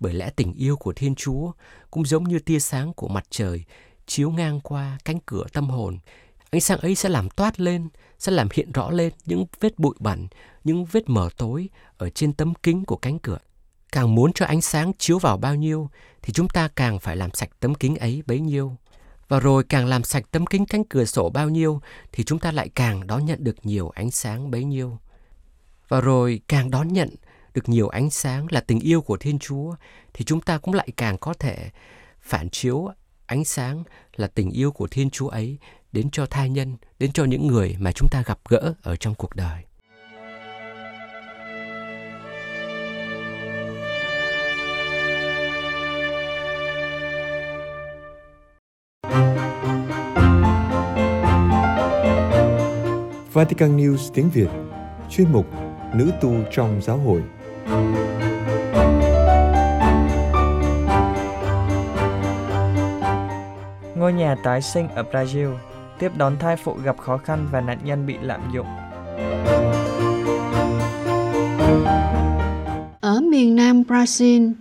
Bởi 0.00 0.14
lẽ 0.14 0.30
tình 0.36 0.52
yêu 0.52 0.76
của 0.76 0.92
Thiên 0.92 1.14
Chúa 1.14 1.52
cũng 1.90 2.04
giống 2.04 2.24
như 2.24 2.38
tia 2.38 2.60
sáng 2.60 2.92
của 2.92 3.08
mặt 3.08 3.24
trời 3.30 3.64
chiếu 4.06 4.30
ngang 4.30 4.60
qua 4.60 4.98
cánh 5.04 5.18
cửa 5.26 5.44
tâm 5.52 5.70
hồn. 5.70 5.98
Ánh 6.50 6.60
sáng 6.60 6.78
ấy 6.78 6.94
sẽ 6.94 7.08
làm 7.08 7.30
toát 7.30 7.60
lên, 7.60 7.88
sẽ 8.18 8.32
làm 8.32 8.48
hiện 8.52 8.72
rõ 8.72 8.90
lên 8.90 9.12
những 9.26 9.46
vết 9.60 9.78
bụi 9.78 9.94
bẩn, 9.98 10.28
những 10.64 10.84
vết 10.84 11.08
mờ 11.08 11.28
tối 11.36 11.68
ở 11.96 12.10
trên 12.10 12.32
tấm 12.32 12.54
kính 12.62 12.84
của 12.84 12.96
cánh 12.96 13.18
cửa 13.18 13.38
càng 13.92 14.14
muốn 14.14 14.32
cho 14.32 14.46
ánh 14.46 14.60
sáng 14.60 14.92
chiếu 14.98 15.18
vào 15.18 15.36
bao 15.36 15.54
nhiêu 15.54 15.90
thì 16.22 16.32
chúng 16.32 16.48
ta 16.48 16.68
càng 16.68 16.98
phải 16.98 17.16
làm 17.16 17.30
sạch 17.34 17.50
tấm 17.60 17.74
kính 17.74 17.96
ấy 17.96 18.22
bấy 18.26 18.40
nhiêu. 18.40 18.76
Và 19.28 19.40
rồi 19.40 19.64
càng 19.64 19.86
làm 19.86 20.04
sạch 20.04 20.24
tấm 20.30 20.46
kính 20.46 20.66
cánh 20.66 20.84
cửa 20.84 21.04
sổ 21.04 21.30
bao 21.30 21.48
nhiêu 21.48 21.80
thì 22.12 22.24
chúng 22.24 22.38
ta 22.38 22.52
lại 22.52 22.68
càng 22.74 23.06
đón 23.06 23.24
nhận 23.24 23.44
được 23.44 23.66
nhiều 23.66 23.90
ánh 23.90 24.10
sáng 24.10 24.50
bấy 24.50 24.64
nhiêu. 24.64 24.98
Và 25.88 26.00
rồi 26.00 26.40
càng 26.48 26.70
đón 26.70 26.88
nhận 26.88 27.14
được 27.54 27.68
nhiều 27.68 27.88
ánh 27.88 28.10
sáng 28.10 28.46
là 28.50 28.60
tình 28.60 28.80
yêu 28.80 29.00
của 29.00 29.16
Thiên 29.16 29.38
Chúa 29.38 29.74
thì 30.14 30.24
chúng 30.24 30.40
ta 30.40 30.58
cũng 30.58 30.74
lại 30.74 30.88
càng 30.96 31.18
có 31.18 31.34
thể 31.34 31.70
phản 32.20 32.50
chiếu 32.50 32.88
ánh 33.26 33.44
sáng 33.44 33.84
là 34.16 34.26
tình 34.26 34.50
yêu 34.50 34.72
của 34.72 34.86
Thiên 34.86 35.10
Chúa 35.10 35.28
ấy 35.28 35.58
đến 35.92 36.10
cho 36.10 36.26
thai 36.26 36.50
nhân, 36.50 36.76
đến 36.98 37.12
cho 37.12 37.24
những 37.24 37.46
người 37.46 37.76
mà 37.78 37.92
chúng 37.92 38.08
ta 38.10 38.22
gặp 38.26 38.38
gỡ 38.48 38.74
ở 38.82 38.96
trong 38.96 39.14
cuộc 39.14 39.36
đời. 39.36 39.64
Vatican 53.32 53.76
News 53.76 54.10
tiếng 54.14 54.30
Việt 54.30 54.48
Chuyên 55.10 55.32
mục 55.32 55.46
Nữ 55.94 56.10
tu 56.20 56.34
trong 56.52 56.80
giáo 56.82 56.98
hội 56.98 57.22
Ngôi 63.96 64.12
nhà 64.12 64.36
tái 64.44 64.62
sinh 64.62 64.88
ở 64.88 65.04
Brazil 65.12 65.56
tiếp 65.98 66.12
đón 66.16 66.36
thai 66.40 66.56
phụ 66.56 66.74
gặp 66.84 66.98
khó 66.98 67.16
khăn 67.16 67.48
và 67.52 67.60
nạn 67.60 67.78
nhân 67.84 68.06
bị 68.06 68.14
lạm 68.22 68.40
dụng. 68.54 68.66
Ở 73.00 73.20
miền 73.20 73.56
Nam 73.56 73.82
Brazil, 73.82 74.52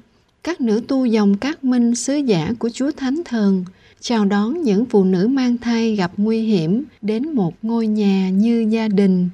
các 0.43 0.61
nữ 0.61 0.81
tu 0.87 1.05
dòng 1.05 1.37
các 1.37 1.63
minh 1.63 1.95
sứ 1.95 2.15
giả 2.15 2.51
của 2.59 2.69
Chúa 2.73 2.91
Thánh 2.91 3.21
Thần– 3.25 3.65
chào 4.01 4.25
đón 4.25 4.63
những 4.63 4.85
phụ 4.85 5.03
nữ 5.03 5.27
mang 5.27 5.57
thai 5.57 5.95
gặp 5.95 6.11
nguy 6.17 6.41
hiểm 6.41 6.83
đến 7.01 7.29
một 7.29 7.53
ngôi 7.61 7.87
nhà 7.87 8.29
như 8.29 8.67
gia 8.69 8.87
đình. 8.87 9.29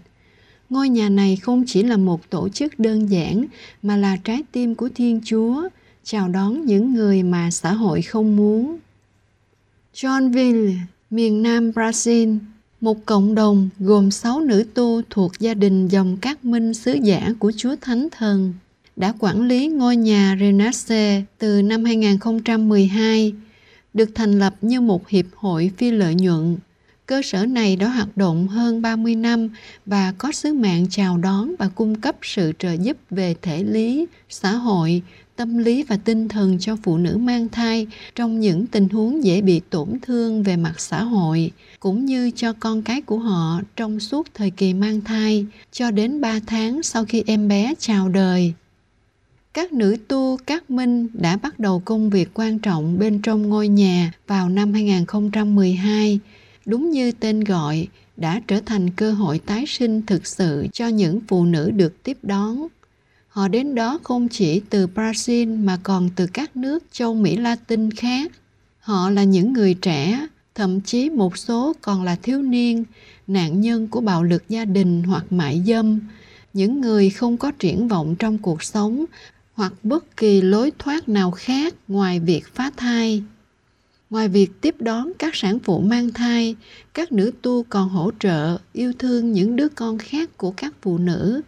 Ngôi 0.69 0.89
nhà 0.89 1.09
này 1.09 1.35
không 1.35 1.63
chỉ 1.67 1.83
là 1.83 1.97
một 1.97 2.29
tổ 2.29 2.49
chức 2.49 2.79
đơn 2.79 3.09
giản 3.09 3.45
mà 3.81 3.97
là 3.97 4.17
trái 4.23 4.43
tim 4.51 4.75
của 4.75 4.89
thiên 4.95 5.21
chúa, 5.25 5.69
chào 6.03 6.29
đón 6.29 6.65
những 6.65 6.93
người 6.93 7.23
mà 7.23 7.51
xã 7.51 7.73
hội 7.73 8.01
không 8.01 8.35
muốn. 8.35 8.77
Johnville, 9.93 10.75
miền 11.09 11.43
nam 11.43 11.71
brazil, 11.71 12.37
một 12.81 13.05
cộng 13.05 13.35
đồng 13.35 13.69
gồm 13.79 14.11
sáu 14.11 14.39
nữ 14.39 14.65
tu 14.73 15.01
thuộc 15.09 15.31
gia 15.39 15.53
đình 15.53 15.87
dòng 15.87 16.17
các 16.21 16.45
minh 16.45 16.73
sứ 16.73 16.93
giả 16.93 17.33
của 17.39 17.51
Chúa 17.57 17.75
Thánh 17.81 18.07
Thần, 18.11 18.53
đã 18.95 19.13
quản 19.19 19.41
lý 19.41 19.67
ngôi 19.67 19.95
nhà 19.95 20.37
Renaissance 20.39 21.23
từ 21.37 21.61
năm 21.61 21.83
2012 21.83 23.33
được 23.95 24.09
thành 24.15 24.39
lập 24.39 24.55
như 24.61 24.81
một 24.81 25.09
hiệp 25.09 25.25
hội 25.35 25.71
phi 25.77 25.91
lợi 25.91 26.15
nhuận. 26.15 26.57
Cơ 27.05 27.21
sở 27.21 27.45
này 27.45 27.75
đã 27.75 27.87
hoạt 27.87 28.17
động 28.17 28.47
hơn 28.47 28.81
30 28.81 29.15
năm 29.15 29.49
và 29.85 30.13
có 30.17 30.31
sứ 30.31 30.53
mạng 30.53 30.85
chào 30.89 31.17
đón 31.17 31.55
và 31.59 31.69
cung 31.75 31.95
cấp 31.95 32.15
sự 32.21 32.51
trợ 32.59 32.73
giúp 32.73 32.97
về 33.09 33.35
thể 33.41 33.63
lý, 33.63 34.05
xã 34.29 34.51
hội, 34.51 35.01
tâm 35.35 35.57
lý 35.57 35.83
và 35.83 35.97
tinh 35.97 36.27
thần 36.27 36.59
cho 36.59 36.77
phụ 36.83 36.97
nữ 36.97 37.17
mang 37.17 37.49
thai 37.49 37.87
trong 38.15 38.39
những 38.39 38.67
tình 38.67 38.89
huống 38.89 39.23
dễ 39.23 39.41
bị 39.41 39.61
tổn 39.69 39.89
thương 40.01 40.43
về 40.43 40.57
mặt 40.57 40.79
xã 40.79 41.03
hội, 41.03 41.51
cũng 41.79 42.05
như 42.05 42.31
cho 42.35 42.53
con 42.53 42.81
cái 42.81 43.01
của 43.01 43.19
họ 43.19 43.61
trong 43.75 43.99
suốt 43.99 44.27
thời 44.33 44.49
kỳ 44.49 44.73
mang 44.73 45.01
thai 45.01 45.45
cho 45.71 45.91
đến 45.91 46.21
3 46.21 46.39
tháng 46.47 46.83
sau 46.83 47.05
khi 47.05 47.23
em 47.27 47.47
bé 47.47 47.73
chào 47.79 48.09
đời 48.09 48.53
các 49.55 49.73
nữ 49.73 49.95
tu 50.07 50.37
các 50.45 50.71
minh 50.71 51.07
đã 51.13 51.37
bắt 51.37 51.59
đầu 51.59 51.81
công 51.85 52.09
việc 52.09 52.29
quan 52.33 52.59
trọng 52.59 52.99
bên 52.99 53.21
trong 53.21 53.49
ngôi 53.49 53.67
nhà 53.67 54.11
vào 54.27 54.49
năm 54.49 54.73
2012, 54.73 56.19
đúng 56.65 56.89
như 56.89 57.11
tên 57.11 57.43
gọi, 57.43 57.87
đã 58.17 58.41
trở 58.47 58.59
thành 58.65 58.89
cơ 58.89 59.11
hội 59.11 59.39
tái 59.39 59.65
sinh 59.67 60.01
thực 60.05 60.27
sự 60.27 60.67
cho 60.73 60.87
những 60.87 61.19
phụ 61.27 61.45
nữ 61.45 61.71
được 61.71 62.03
tiếp 62.03 62.17
đón. 62.23 62.67
Họ 63.27 63.47
đến 63.47 63.75
đó 63.75 63.99
không 64.03 64.27
chỉ 64.27 64.61
từ 64.69 64.87
Brazil 64.87 65.63
mà 65.63 65.77
còn 65.83 66.09
từ 66.15 66.27
các 66.27 66.57
nước 66.57 66.83
châu 66.91 67.13
Mỹ 67.13 67.37
Latin 67.37 67.91
khác. 67.91 68.31
Họ 68.79 69.09
là 69.09 69.23
những 69.23 69.53
người 69.53 69.73
trẻ, 69.73 70.27
thậm 70.55 70.81
chí 70.81 71.09
một 71.09 71.37
số 71.37 71.73
còn 71.81 72.03
là 72.03 72.15
thiếu 72.23 72.41
niên, 72.41 72.83
nạn 73.27 73.61
nhân 73.61 73.87
của 73.87 74.01
bạo 74.01 74.23
lực 74.23 74.43
gia 74.49 74.65
đình 74.65 75.03
hoặc 75.03 75.25
mại 75.29 75.63
dâm, 75.67 75.99
những 76.53 76.81
người 76.81 77.09
không 77.09 77.37
có 77.37 77.51
triển 77.51 77.87
vọng 77.87 78.15
trong 78.19 78.37
cuộc 78.37 78.63
sống 78.63 79.05
hoặc 79.55 79.73
bất 79.83 80.17
kỳ 80.17 80.41
lối 80.41 80.71
thoát 80.79 81.09
nào 81.09 81.31
khác 81.31 81.73
ngoài 81.87 82.19
việc 82.19 82.47
phá 82.53 82.71
thai. 82.77 83.23
Ngoài 84.09 84.27
việc 84.27 84.61
tiếp 84.61 84.75
đón 84.79 85.11
các 85.19 85.35
sản 85.35 85.59
phụ 85.59 85.79
mang 85.79 86.13
thai, 86.13 86.55
các 86.93 87.11
nữ 87.11 87.31
tu 87.41 87.63
còn 87.63 87.89
hỗ 87.89 88.11
trợ 88.19 88.57
yêu 88.73 88.93
thương 88.99 89.31
những 89.31 89.55
đứa 89.55 89.69
con 89.69 89.97
khác 89.97 90.37
của 90.37 90.51
các 90.51 90.73
phụ 90.81 90.97
nữ, 90.97 91.41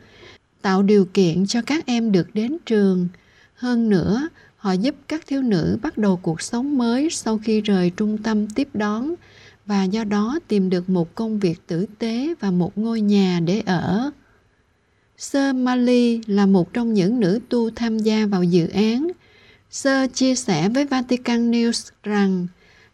tạo 0.61 0.83
điều 0.83 1.05
kiện 1.05 1.47
cho 1.47 1.61
các 1.61 1.85
em 1.85 2.11
được 2.11 2.27
đến 2.33 2.57
trường. 2.65 3.07
Hơn 3.55 3.89
nữa, 3.89 4.27
họ 4.57 4.71
giúp 4.71 4.95
các 5.07 5.27
thiếu 5.27 5.41
nữ 5.41 5.77
bắt 5.81 5.97
đầu 5.97 6.19
cuộc 6.21 6.41
sống 6.41 6.77
mới 6.77 7.09
sau 7.09 7.37
khi 7.37 7.61
rời 7.61 7.89
trung 7.89 8.17
tâm 8.17 8.47
tiếp 8.47 8.67
đón 8.73 9.13
và 9.65 9.83
do 9.83 10.03
đó 10.03 10.39
tìm 10.47 10.69
được 10.69 10.89
một 10.89 11.15
công 11.15 11.39
việc 11.39 11.67
tử 11.67 11.85
tế 11.99 12.33
và 12.39 12.51
một 12.51 12.77
ngôi 12.77 13.01
nhà 13.01 13.39
để 13.45 13.61
ở. 13.65 14.11
Sơ 15.17 15.53
Mali 15.53 16.21
là 16.27 16.45
một 16.45 16.73
trong 16.73 16.93
những 16.93 17.19
nữ 17.19 17.39
tu 17.49 17.69
tham 17.69 17.99
gia 17.99 18.25
vào 18.25 18.43
dự 18.43 18.67
án. 18.67 19.11
Sơ 19.71 20.07
chia 20.13 20.35
sẻ 20.35 20.69
với 20.69 20.85
Vatican 20.85 21.51
News 21.51 21.89
rằng 22.03 22.47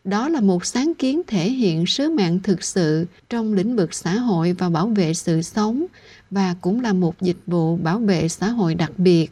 Đó 0.03 0.29
là 0.29 0.41
một 0.41 0.65
sáng 0.65 0.93
kiến 0.93 1.21
thể 1.27 1.49
hiện 1.49 1.86
sứ 1.86 2.09
mạng 2.09 2.39
thực 2.43 2.63
sự 2.63 3.05
trong 3.29 3.53
lĩnh 3.53 3.75
vực 3.75 3.93
xã 3.93 4.15
hội 4.15 4.53
và 4.53 4.69
bảo 4.69 4.88
vệ 4.88 5.13
sự 5.13 5.41
sống 5.41 5.86
và 6.31 6.55
cũng 6.62 6.81
là 6.81 6.93
một 6.93 7.21
dịch 7.21 7.38
vụ 7.47 7.75
bảo 7.75 7.99
vệ 7.99 8.29
xã 8.29 8.49
hội 8.49 8.75
đặc 8.75 8.91
biệt. 8.97 9.31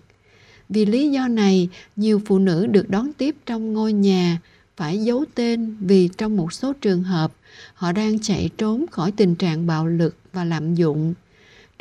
Vì 0.69 0.85
lý 0.85 1.11
do 1.11 1.27
này, 1.27 1.69
nhiều 1.95 2.21
phụ 2.25 2.39
nữ 2.39 2.67
được 2.67 2.89
đón 2.89 3.13
tiếp 3.13 3.35
trong 3.45 3.73
ngôi 3.73 3.93
nhà 3.93 4.39
phải 4.77 4.97
giấu 4.97 5.25
tên 5.35 5.75
vì 5.79 6.09
trong 6.17 6.37
một 6.37 6.53
số 6.53 6.73
trường 6.73 7.03
hợp 7.03 7.33
họ 7.73 7.91
đang 7.91 8.19
chạy 8.19 8.49
trốn 8.57 8.85
khỏi 8.91 9.11
tình 9.11 9.35
trạng 9.35 9.67
bạo 9.67 9.87
lực 9.87 10.15
và 10.33 10.43
lạm 10.43 10.75
dụng. 10.75 11.13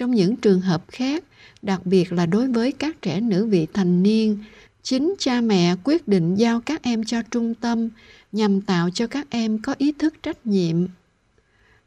Trong 0.01 0.15
những 0.15 0.37
trường 0.37 0.61
hợp 0.61 0.85
khác, 0.89 1.25
đặc 1.63 1.87
biệt 1.87 2.13
là 2.13 2.27
đối 2.27 2.49
với 2.49 2.73
các 2.73 3.03
trẻ 3.03 3.21
nữ 3.21 3.47
vị 3.47 3.67
thành 3.73 4.03
niên, 4.03 4.39
chính 4.83 5.15
cha 5.19 5.41
mẹ 5.41 5.77
quyết 5.85 6.09
định 6.09 6.35
giao 6.35 6.61
các 6.61 6.83
em 6.83 7.05
cho 7.05 7.23
trung 7.23 7.55
tâm 7.55 7.89
nhằm 8.33 8.61
tạo 8.61 8.91
cho 8.91 9.07
các 9.07 9.27
em 9.31 9.59
có 9.63 9.75
ý 9.79 9.93
thức 9.93 10.15
trách 10.23 10.47
nhiệm. 10.47 10.77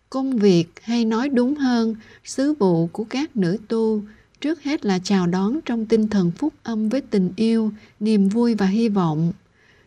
Công 0.09 0.37
việc 0.37 0.65
hay 0.81 1.05
nói 1.05 1.29
đúng 1.29 1.55
hơn 1.55 1.95
sứ 2.23 2.53
vụ 2.53 2.87
của 2.87 3.03
các 3.03 3.37
nữ 3.37 3.57
tu 3.67 4.01
trước 4.41 4.63
hết 4.63 4.85
là 4.85 4.99
chào 5.03 5.27
đón 5.27 5.59
trong 5.65 5.85
tinh 5.85 6.07
thần 6.07 6.31
phúc 6.31 6.53
âm 6.63 6.89
với 6.89 7.01
tình 7.01 7.31
yêu 7.35 7.71
niềm 7.99 8.29
vui 8.29 8.55
và 8.55 8.65
hy 8.65 8.89
vọng. 8.89 9.33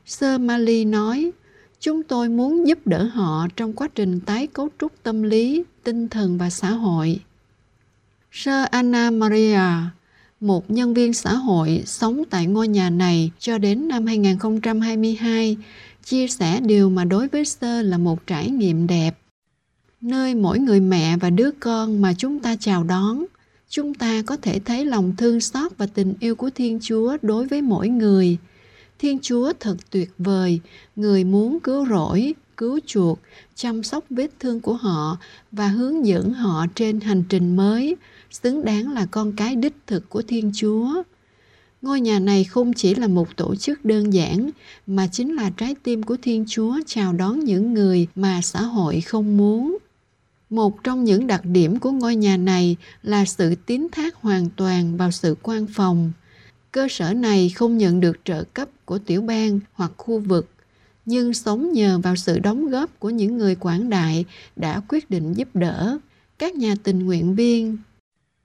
Sơ 0.07 0.39
mali 0.39 0.85
nói 0.85 1.31
chúng 1.81 2.03
tôi 2.03 2.29
muốn 2.29 2.69
giúp 2.69 2.79
đỡ 2.85 3.05
họ 3.05 3.49
trong 3.57 3.73
quá 3.73 3.89
trình 3.95 4.21
tái 4.21 4.47
cấu 4.47 4.69
trúc 4.81 4.93
tâm 5.03 5.23
lý 5.23 5.65
tinh 5.85 6.09
thần 6.09 6.39
và 6.39 6.51
xã 6.51 6.71
hội 6.71 7.21
sơ 8.38 8.64
anna 8.70 9.11
maria 9.11 9.61
một 10.40 10.70
nhân 10.70 10.94
viên 10.94 11.12
xã 11.12 11.35
hội 11.35 11.83
sống 11.87 12.22
tại 12.31 12.46
ngôi 12.46 12.68
nhà 12.68 12.90
này 12.90 13.31
cho 13.38 13.59
đến 13.59 13.88
năm 13.88 14.07
2022, 14.07 15.57
chia 16.05 16.29
sẻ 16.29 16.61
điều 16.61 16.90
mà 16.90 17.05
đối 17.05 17.29
với 17.29 17.44
Sơ 17.44 17.83
là 17.83 17.99
một 17.99 18.27
trải 18.27 18.51
nghiệm 18.51 18.87
đẹp. 18.87 19.18
Nơi 20.01 20.35
mỗi 20.35 20.59
người 20.59 20.81
mẹ 20.81 21.16
và 21.16 21.31
đứa 21.31 21.51
con 21.61 22.03
mà 22.03 22.14
chúng 22.18 22.38
ta 22.38 22.57
chào 22.61 22.85
đón, 22.85 23.25
chúng 23.68 23.94
ta 23.94 24.22
có 24.27 24.37
thể 24.37 24.61
thấy 24.64 24.85
lòng 24.85 25.16
thương 25.16 25.40
xót 25.40 25.72
và 25.79 25.87
tình 25.87 26.14
yêu 26.20 26.35
của 26.35 26.51
Thiên 26.55 26.79
Chúa 26.83 27.16
đối 27.22 27.46
với 27.46 27.62
mỗi 27.62 27.88
người. 27.88 28.38
Thiên 28.99 29.18
Chúa 29.22 29.53
thật 29.61 29.77
tuyệt 29.90 30.11
vời, 30.18 30.61
người 30.96 31.25
muốn 31.25 31.61
cứu 31.61 31.87
rỗi, 31.87 32.35
cứu 32.57 32.81
chuộc, 32.87 33.18
chăm 33.55 33.83
sóc 33.83 34.05
vết 34.11 34.31
thương 34.40 34.61
của 34.61 34.75
họ 34.75 35.18
và 35.53 35.68
hướng 35.68 36.07
dẫn 36.07 36.33
họ 36.33 36.66
trên 36.75 37.01
hành 37.01 37.22
trình 37.29 37.57
mới, 37.57 37.96
xứng 38.42 38.64
đáng 38.64 38.92
là 38.92 39.07
con 39.11 39.33
cái 39.37 39.57
đích 39.57 39.75
thực 39.87 40.09
của 40.09 40.22
Thiên 40.22 40.51
Chúa. 40.55 41.03
Ngôi 41.83 42.01
nhà 42.01 42.18
này 42.18 42.44
không 42.44 42.72
chỉ 42.72 42.94
là 42.94 43.07
một 43.07 43.37
tổ 43.37 43.55
chức 43.55 43.85
đơn 43.85 44.12
giản 44.12 44.51
mà 44.87 45.07
chính 45.07 45.35
là 45.35 45.51
trái 45.57 45.75
tim 45.83 46.03
của 46.03 46.16
Thiên 46.22 46.44
Chúa 46.49 46.79
chào 46.87 47.12
đón 47.12 47.40
những 47.40 47.75
người 47.75 48.07
mà 48.14 48.40
xã 48.42 48.62
hội 48.62 49.01
không 49.01 49.37
muốn. 49.37 49.79
Một 50.51 50.85
trong 50.85 51.05
những 51.05 51.27
đặc 51.27 51.44
điểm 51.44 51.79
của 51.79 51.90
ngôi 51.90 52.16
nhà 52.16 52.37
này 52.37 52.77
là 53.03 53.25
sự 53.25 53.55
tín 53.66 53.87
thác 53.92 54.14
hoàn 54.14 54.49
toàn 54.57 54.96
vào 54.96 55.11
sự 55.11 55.37
quan 55.42 55.66
phòng. 55.66 56.12
Cơ 56.72 56.88
sở 56.90 57.12
này 57.12 57.49
không 57.49 57.79
nhận 57.79 58.01
được 58.01 58.20
trợ 58.25 58.44
cấp 58.44 58.68
của 58.85 58.99
tiểu 58.99 59.22
bang 59.22 59.61
hoặc 59.72 59.92
khu 59.96 60.18
vực, 60.18 60.51
nhưng 61.05 61.35
sống 61.35 61.72
nhờ 61.72 61.99
vào 61.99 62.16
sự 62.16 62.38
đóng 62.38 62.70
góp 62.70 63.01
của 63.01 63.11
những 63.11 63.38
người 63.38 63.55
quảng 63.55 63.90
đại 63.90 64.25
đã 64.57 64.81
quyết 64.88 65.11
định 65.11 65.33
giúp 65.33 65.49
đỡ 65.55 65.99
các 66.38 66.55
nhà 66.55 66.75
tình 66.83 67.07
nguyện 67.07 67.35
viên 67.35 67.77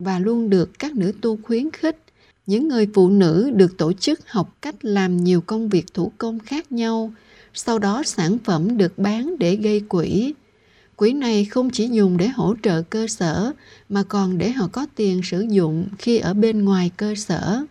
và 0.03 0.19
luôn 0.19 0.49
được 0.49 0.79
các 0.79 0.95
nữ 0.95 1.13
tu 1.21 1.37
khuyến 1.43 1.71
khích. 1.71 1.97
Những 2.45 2.67
người 2.67 2.87
phụ 2.93 3.09
nữ 3.09 3.51
được 3.55 3.77
tổ 3.77 3.93
chức 3.93 4.19
học 4.27 4.57
cách 4.61 4.85
làm 4.85 5.23
nhiều 5.23 5.41
công 5.41 5.69
việc 5.69 5.93
thủ 5.93 6.11
công 6.17 6.39
khác 6.39 6.71
nhau, 6.71 7.13
sau 7.53 7.79
đó 7.79 8.03
sản 8.05 8.37
phẩm 8.43 8.77
được 8.77 8.97
bán 8.97 9.35
để 9.39 9.55
gây 9.55 9.79
quỹ. 9.79 10.33
Quỹ 10.95 11.13
này 11.13 11.45
không 11.45 11.69
chỉ 11.69 11.87
dùng 11.87 12.17
để 12.17 12.27
hỗ 12.27 12.55
trợ 12.63 12.81
cơ 12.81 13.07
sở, 13.07 13.51
mà 13.89 14.03
còn 14.03 14.37
để 14.37 14.51
họ 14.51 14.67
có 14.71 14.85
tiền 14.95 15.21
sử 15.23 15.41
dụng 15.49 15.87
khi 15.97 16.17
ở 16.17 16.33
bên 16.33 16.65
ngoài 16.65 16.91
cơ 16.97 17.15
sở. 17.15 17.63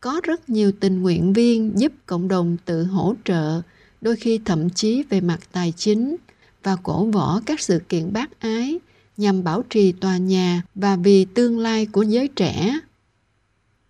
Có 0.00 0.20
rất 0.22 0.48
nhiều 0.48 0.72
tình 0.80 1.02
nguyện 1.02 1.32
viên 1.32 1.72
giúp 1.80 1.92
cộng 2.06 2.28
đồng 2.28 2.56
tự 2.64 2.84
hỗ 2.84 3.14
trợ, 3.24 3.62
đôi 4.00 4.16
khi 4.16 4.40
thậm 4.44 4.70
chí 4.70 5.02
về 5.10 5.20
mặt 5.20 5.40
tài 5.52 5.72
chính 5.76 6.16
và 6.62 6.76
cổ 6.82 7.04
võ 7.04 7.40
các 7.46 7.60
sự 7.60 7.80
kiện 7.88 8.12
bác 8.12 8.40
ái 8.40 8.78
nhằm 9.16 9.44
bảo 9.44 9.62
trì 9.70 9.92
tòa 9.92 10.16
nhà 10.16 10.62
và 10.74 10.96
vì 10.96 11.24
tương 11.24 11.58
lai 11.58 11.86
của 11.86 12.02
giới 12.02 12.28
trẻ. 12.28 12.78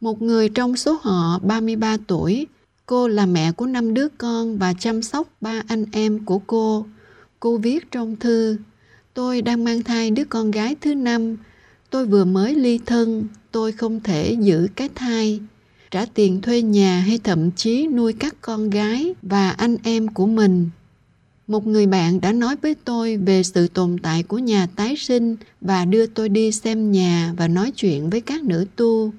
Một 0.01 0.23
người 0.23 0.49
trong 0.49 0.77
số 0.77 0.99
họ 1.03 1.39
33 1.39 1.97
tuổi, 2.07 2.47
cô 2.87 3.09
là 3.09 3.27
mẹ 3.27 3.53
của 3.53 3.67
năm 3.67 3.95
đứa 3.95 4.09
con 4.09 4.59
và 4.59 4.75
chăm 4.75 5.03
sóc 5.03 5.29
ba 5.41 5.63
anh 5.69 5.85
em 5.93 6.25
của 6.25 6.39
cô. 6.39 6.87
Cô 7.41 7.57
viết 7.57 7.91
trong 7.91 8.17
thư, 8.17 8.57
tôi 9.15 9.43
đang 9.43 9.65
mang 9.65 9.83
thai 9.83 10.11
đứa 10.11 10.25
con 10.25 10.51
gái 10.51 10.77
thứ 10.81 10.95
năm, 10.95 11.37
tôi 11.91 12.07
vừa 12.07 12.25
mới 12.25 12.55
ly 12.55 12.79
thân, 12.87 13.25
tôi 13.53 13.73
không 13.73 14.01
thể 14.01 14.37
giữ 14.41 14.69
cái 14.77 14.89
thai, 14.95 15.41
trả 15.91 16.07
tiền 16.15 16.41
thuê 16.41 16.63
nhà 16.63 17.01
hay 17.01 17.19
thậm 17.19 17.51
chí 17.51 17.87
nuôi 17.87 18.13
các 18.13 18.35
con 18.41 18.71
gái 18.71 19.15
và 19.23 19.51
anh 19.51 19.77
em 19.83 20.09
của 20.09 20.27
mình 20.27 20.71
một 21.47 21.67
người 21.67 21.87
bạn 21.87 22.21
đã 22.21 22.33
nói 22.33 22.57
với 22.63 22.75
tôi 22.85 23.17
về 23.17 23.43
sự 23.43 23.69
tồn 23.69 23.97
tại 24.03 24.23
của 24.23 24.39
nhà 24.39 24.67
tái 24.77 24.97
sinh 24.97 25.37
và 25.61 25.85
đưa 25.85 26.07
tôi 26.07 26.29
đi 26.29 26.53
xem 26.53 26.93
nhà 26.93 27.35
và 27.37 27.49
nói 27.49 27.73
chuyện 27.77 28.11
với 28.11 28.21
các 28.21 28.43
nữ 28.43 28.67
tu. 28.77 29.13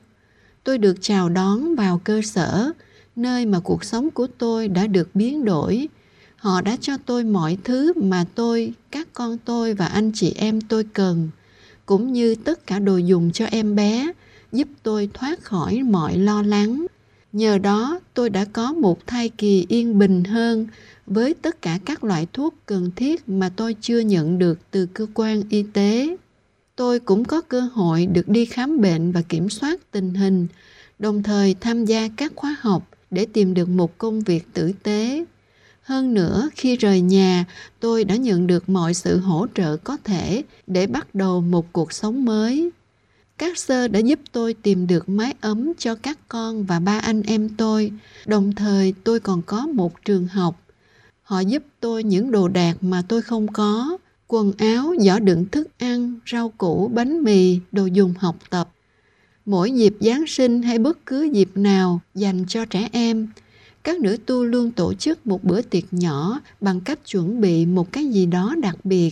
Tôi 0.63 0.77
được 0.77 0.97
chào 1.01 1.29
đón 1.29 1.75
vào 1.75 2.01
cơ 2.03 2.21
sở, 2.21 2.71
nơi 3.15 3.45
mà 3.45 3.59
cuộc 3.59 3.83
sống 3.83 4.11
của 4.11 4.27
tôi 4.37 4.67
đã 4.67 4.87
được 4.87 5.09
biến 5.13 5.45
đổi. 5.45 5.87
Họ 6.35 6.61
đã 6.61 6.77
cho 6.81 6.97
tôi 7.05 7.23
mọi 7.23 7.57
thứ 7.63 7.93
mà 7.95 8.25
tôi, 8.35 8.73
các 8.91 9.07
con 9.13 9.37
tôi 9.45 9.73
và 9.73 9.85
anh 9.85 10.11
chị 10.13 10.33
em 10.37 10.61
tôi 10.61 10.83
cần, 10.83 11.29
cũng 11.85 12.13
như 12.13 12.35
tất 12.35 12.67
cả 12.67 12.79
đồ 12.79 12.97
dùng 12.97 13.31
cho 13.31 13.45
em 13.45 13.75
bé, 13.75 14.11
giúp 14.51 14.67
tôi 14.83 15.09
thoát 15.13 15.43
khỏi 15.43 15.83
mọi 15.83 16.17
lo 16.17 16.41
lắng. 16.41 16.85
Nhờ 17.33 17.57
đó, 17.57 17.99
tôi 18.13 18.29
đã 18.29 18.45
có 18.45 18.73
một 18.73 19.07
thai 19.07 19.29
kỳ 19.29 19.65
yên 19.69 19.99
bình 19.99 20.23
hơn 20.23 20.67
với 21.05 21.33
tất 21.33 21.61
cả 21.61 21.79
các 21.85 22.03
loại 22.03 22.27
thuốc 22.33 22.55
cần 22.65 22.91
thiết 22.95 23.29
mà 23.29 23.49
tôi 23.55 23.75
chưa 23.81 23.99
nhận 23.99 24.39
được 24.39 24.59
từ 24.71 24.85
cơ 24.85 25.07
quan 25.13 25.43
y 25.49 25.63
tế. 25.73 26.17
Tôi 26.75 26.99
cũng 26.99 27.25
có 27.25 27.41
cơ 27.41 27.59
hội 27.59 28.05
được 28.05 28.29
đi 28.29 28.45
khám 28.45 28.81
bệnh 28.81 29.11
và 29.11 29.21
kiểm 29.21 29.49
soát 29.49 29.91
tình 29.91 30.13
hình, 30.13 30.47
đồng 30.99 31.23
thời 31.23 31.55
tham 31.61 31.85
gia 31.85 32.07
các 32.17 32.31
khóa 32.35 32.55
học 32.59 32.89
để 33.11 33.25
tìm 33.25 33.53
được 33.53 33.69
một 33.69 33.97
công 33.97 34.21
việc 34.21 34.47
tử 34.53 34.71
tế. 34.83 35.25
Hơn 35.81 36.13
nữa, 36.13 36.49
khi 36.55 36.75
rời 36.75 37.01
nhà, 37.01 37.45
tôi 37.79 38.03
đã 38.03 38.15
nhận 38.15 38.47
được 38.47 38.69
mọi 38.69 38.93
sự 38.93 39.17
hỗ 39.19 39.47
trợ 39.55 39.77
có 39.77 39.97
thể 40.03 40.43
để 40.67 40.87
bắt 40.87 41.15
đầu 41.15 41.41
một 41.41 41.73
cuộc 41.73 41.93
sống 41.93 42.25
mới. 42.25 42.69
Các 43.37 43.57
sơ 43.57 43.87
đã 43.87 43.99
giúp 43.99 44.19
tôi 44.31 44.53
tìm 44.53 44.87
được 44.87 45.09
mái 45.09 45.33
ấm 45.41 45.71
cho 45.77 45.95
các 45.95 46.19
con 46.27 46.63
và 46.63 46.79
ba 46.79 46.99
anh 46.99 47.21
em 47.21 47.49
tôi, 47.49 47.91
đồng 48.25 48.55
thời 48.55 48.93
tôi 49.03 49.19
còn 49.19 49.41
có 49.41 49.67
một 49.67 50.05
trường 50.05 50.27
học 50.27 50.62
họ 51.23 51.39
giúp 51.39 51.63
tôi 51.79 52.03
những 52.03 52.31
đồ 52.31 52.47
đạc 52.47 52.73
mà 52.81 53.03
tôi 53.07 53.21
không 53.21 53.47
có. 53.47 53.97
Quần 54.27 54.51
áo, 54.57 54.93
giỏ 54.99 55.19
đựng 55.19 55.45
thức 55.51 55.67
ăn, 55.77 56.19
rau 56.31 56.49
củ, 56.49 56.87
bánh 56.87 57.23
mì, 57.23 57.59
đồ 57.71 57.85
dùng 57.85 58.13
học 58.17 58.35
tập. 58.49 58.69
Mỗi 59.45 59.71
dịp 59.71 59.95
giáng 59.99 60.27
sinh 60.27 60.61
hay 60.61 60.79
bất 60.79 61.05
cứ 61.05 61.23
dịp 61.33 61.49
nào 61.55 62.01
dành 62.15 62.45
cho 62.47 62.65
trẻ 62.65 62.89
em, 62.91 63.27
các 63.83 64.01
nữ 64.01 64.17
tu 64.25 64.43
luôn 64.43 64.71
tổ 64.71 64.93
chức 64.93 65.27
một 65.27 65.43
bữa 65.43 65.61
tiệc 65.61 65.83
nhỏ 65.91 66.41
bằng 66.61 66.81
cách 66.81 66.99
chuẩn 67.05 67.41
bị 67.41 67.65
một 67.65 67.91
cái 67.91 68.05
gì 68.05 68.25
đó 68.25 68.55
đặc 68.61 68.85
biệt. 68.85 69.11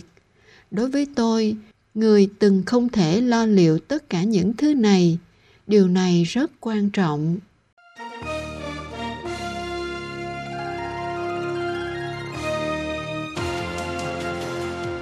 Đối 0.70 0.88
với 0.88 1.06
tôi, 1.14 1.56
người 1.94 2.28
từng 2.38 2.62
không 2.66 2.88
thể 2.88 3.20
lo 3.20 3.46
liệu 3.46 3.78
tất 3.78 4.10
cả 4.10 4.22
những 4.22 4.52
thứ 4.56 4.74
này, 4.74 5.18
điều 5.66 5.88
này 5.88 6.24
rất 6.24 6.50
quan 6.60 6.90
trọng. 6.90 7.36